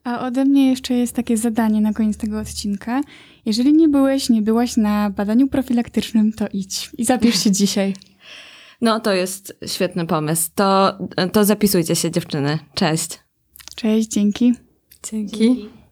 A 0.05 0.21
ode 0.21 0.45
mnie 0.45 0.71
jeszcze 0.71 0.95
jest 0.95 1.17
takie 1.17 1.37
zadanie 1.37 1.81
na 1.81 1.93
koniec 1.93 2.17
tego 2.17 2.41
odcinka. 2.41 3.01
Jeżeli 3.47 3.73
nie 3.73 3.89
byłeś, 3.89 4.29
nie 4.29 4.43
byłaś 4.43 4.77
na 4.77 5.11
badaniu 5.11 5.49
profilaktycznym, 5.49 6.33
to 6.33 6.47
idź 6.53 6.91
i 6.99 7.05
zapisz 7.05 7.45
się 7.45 7.51
dzisiaj. 7.51 7.95
No, 8.81 9.01
to 9.01 9.13
jest 9.13 9.57
świetny 9.67 10.07
pomysł. 10.07 10.51
To, 10.55 10.99
to 11.33 11.45
zapisujcie 11.45 11.97
się, 11.97 12.11
dziewczyny. 12.11 12.59
Cześć. 12.75 13.09
Cześć, 13.75 14.09
dzięki. 14.09 14.55
Dzięki. 15.11 15.39
dzięki. 15.39 15.86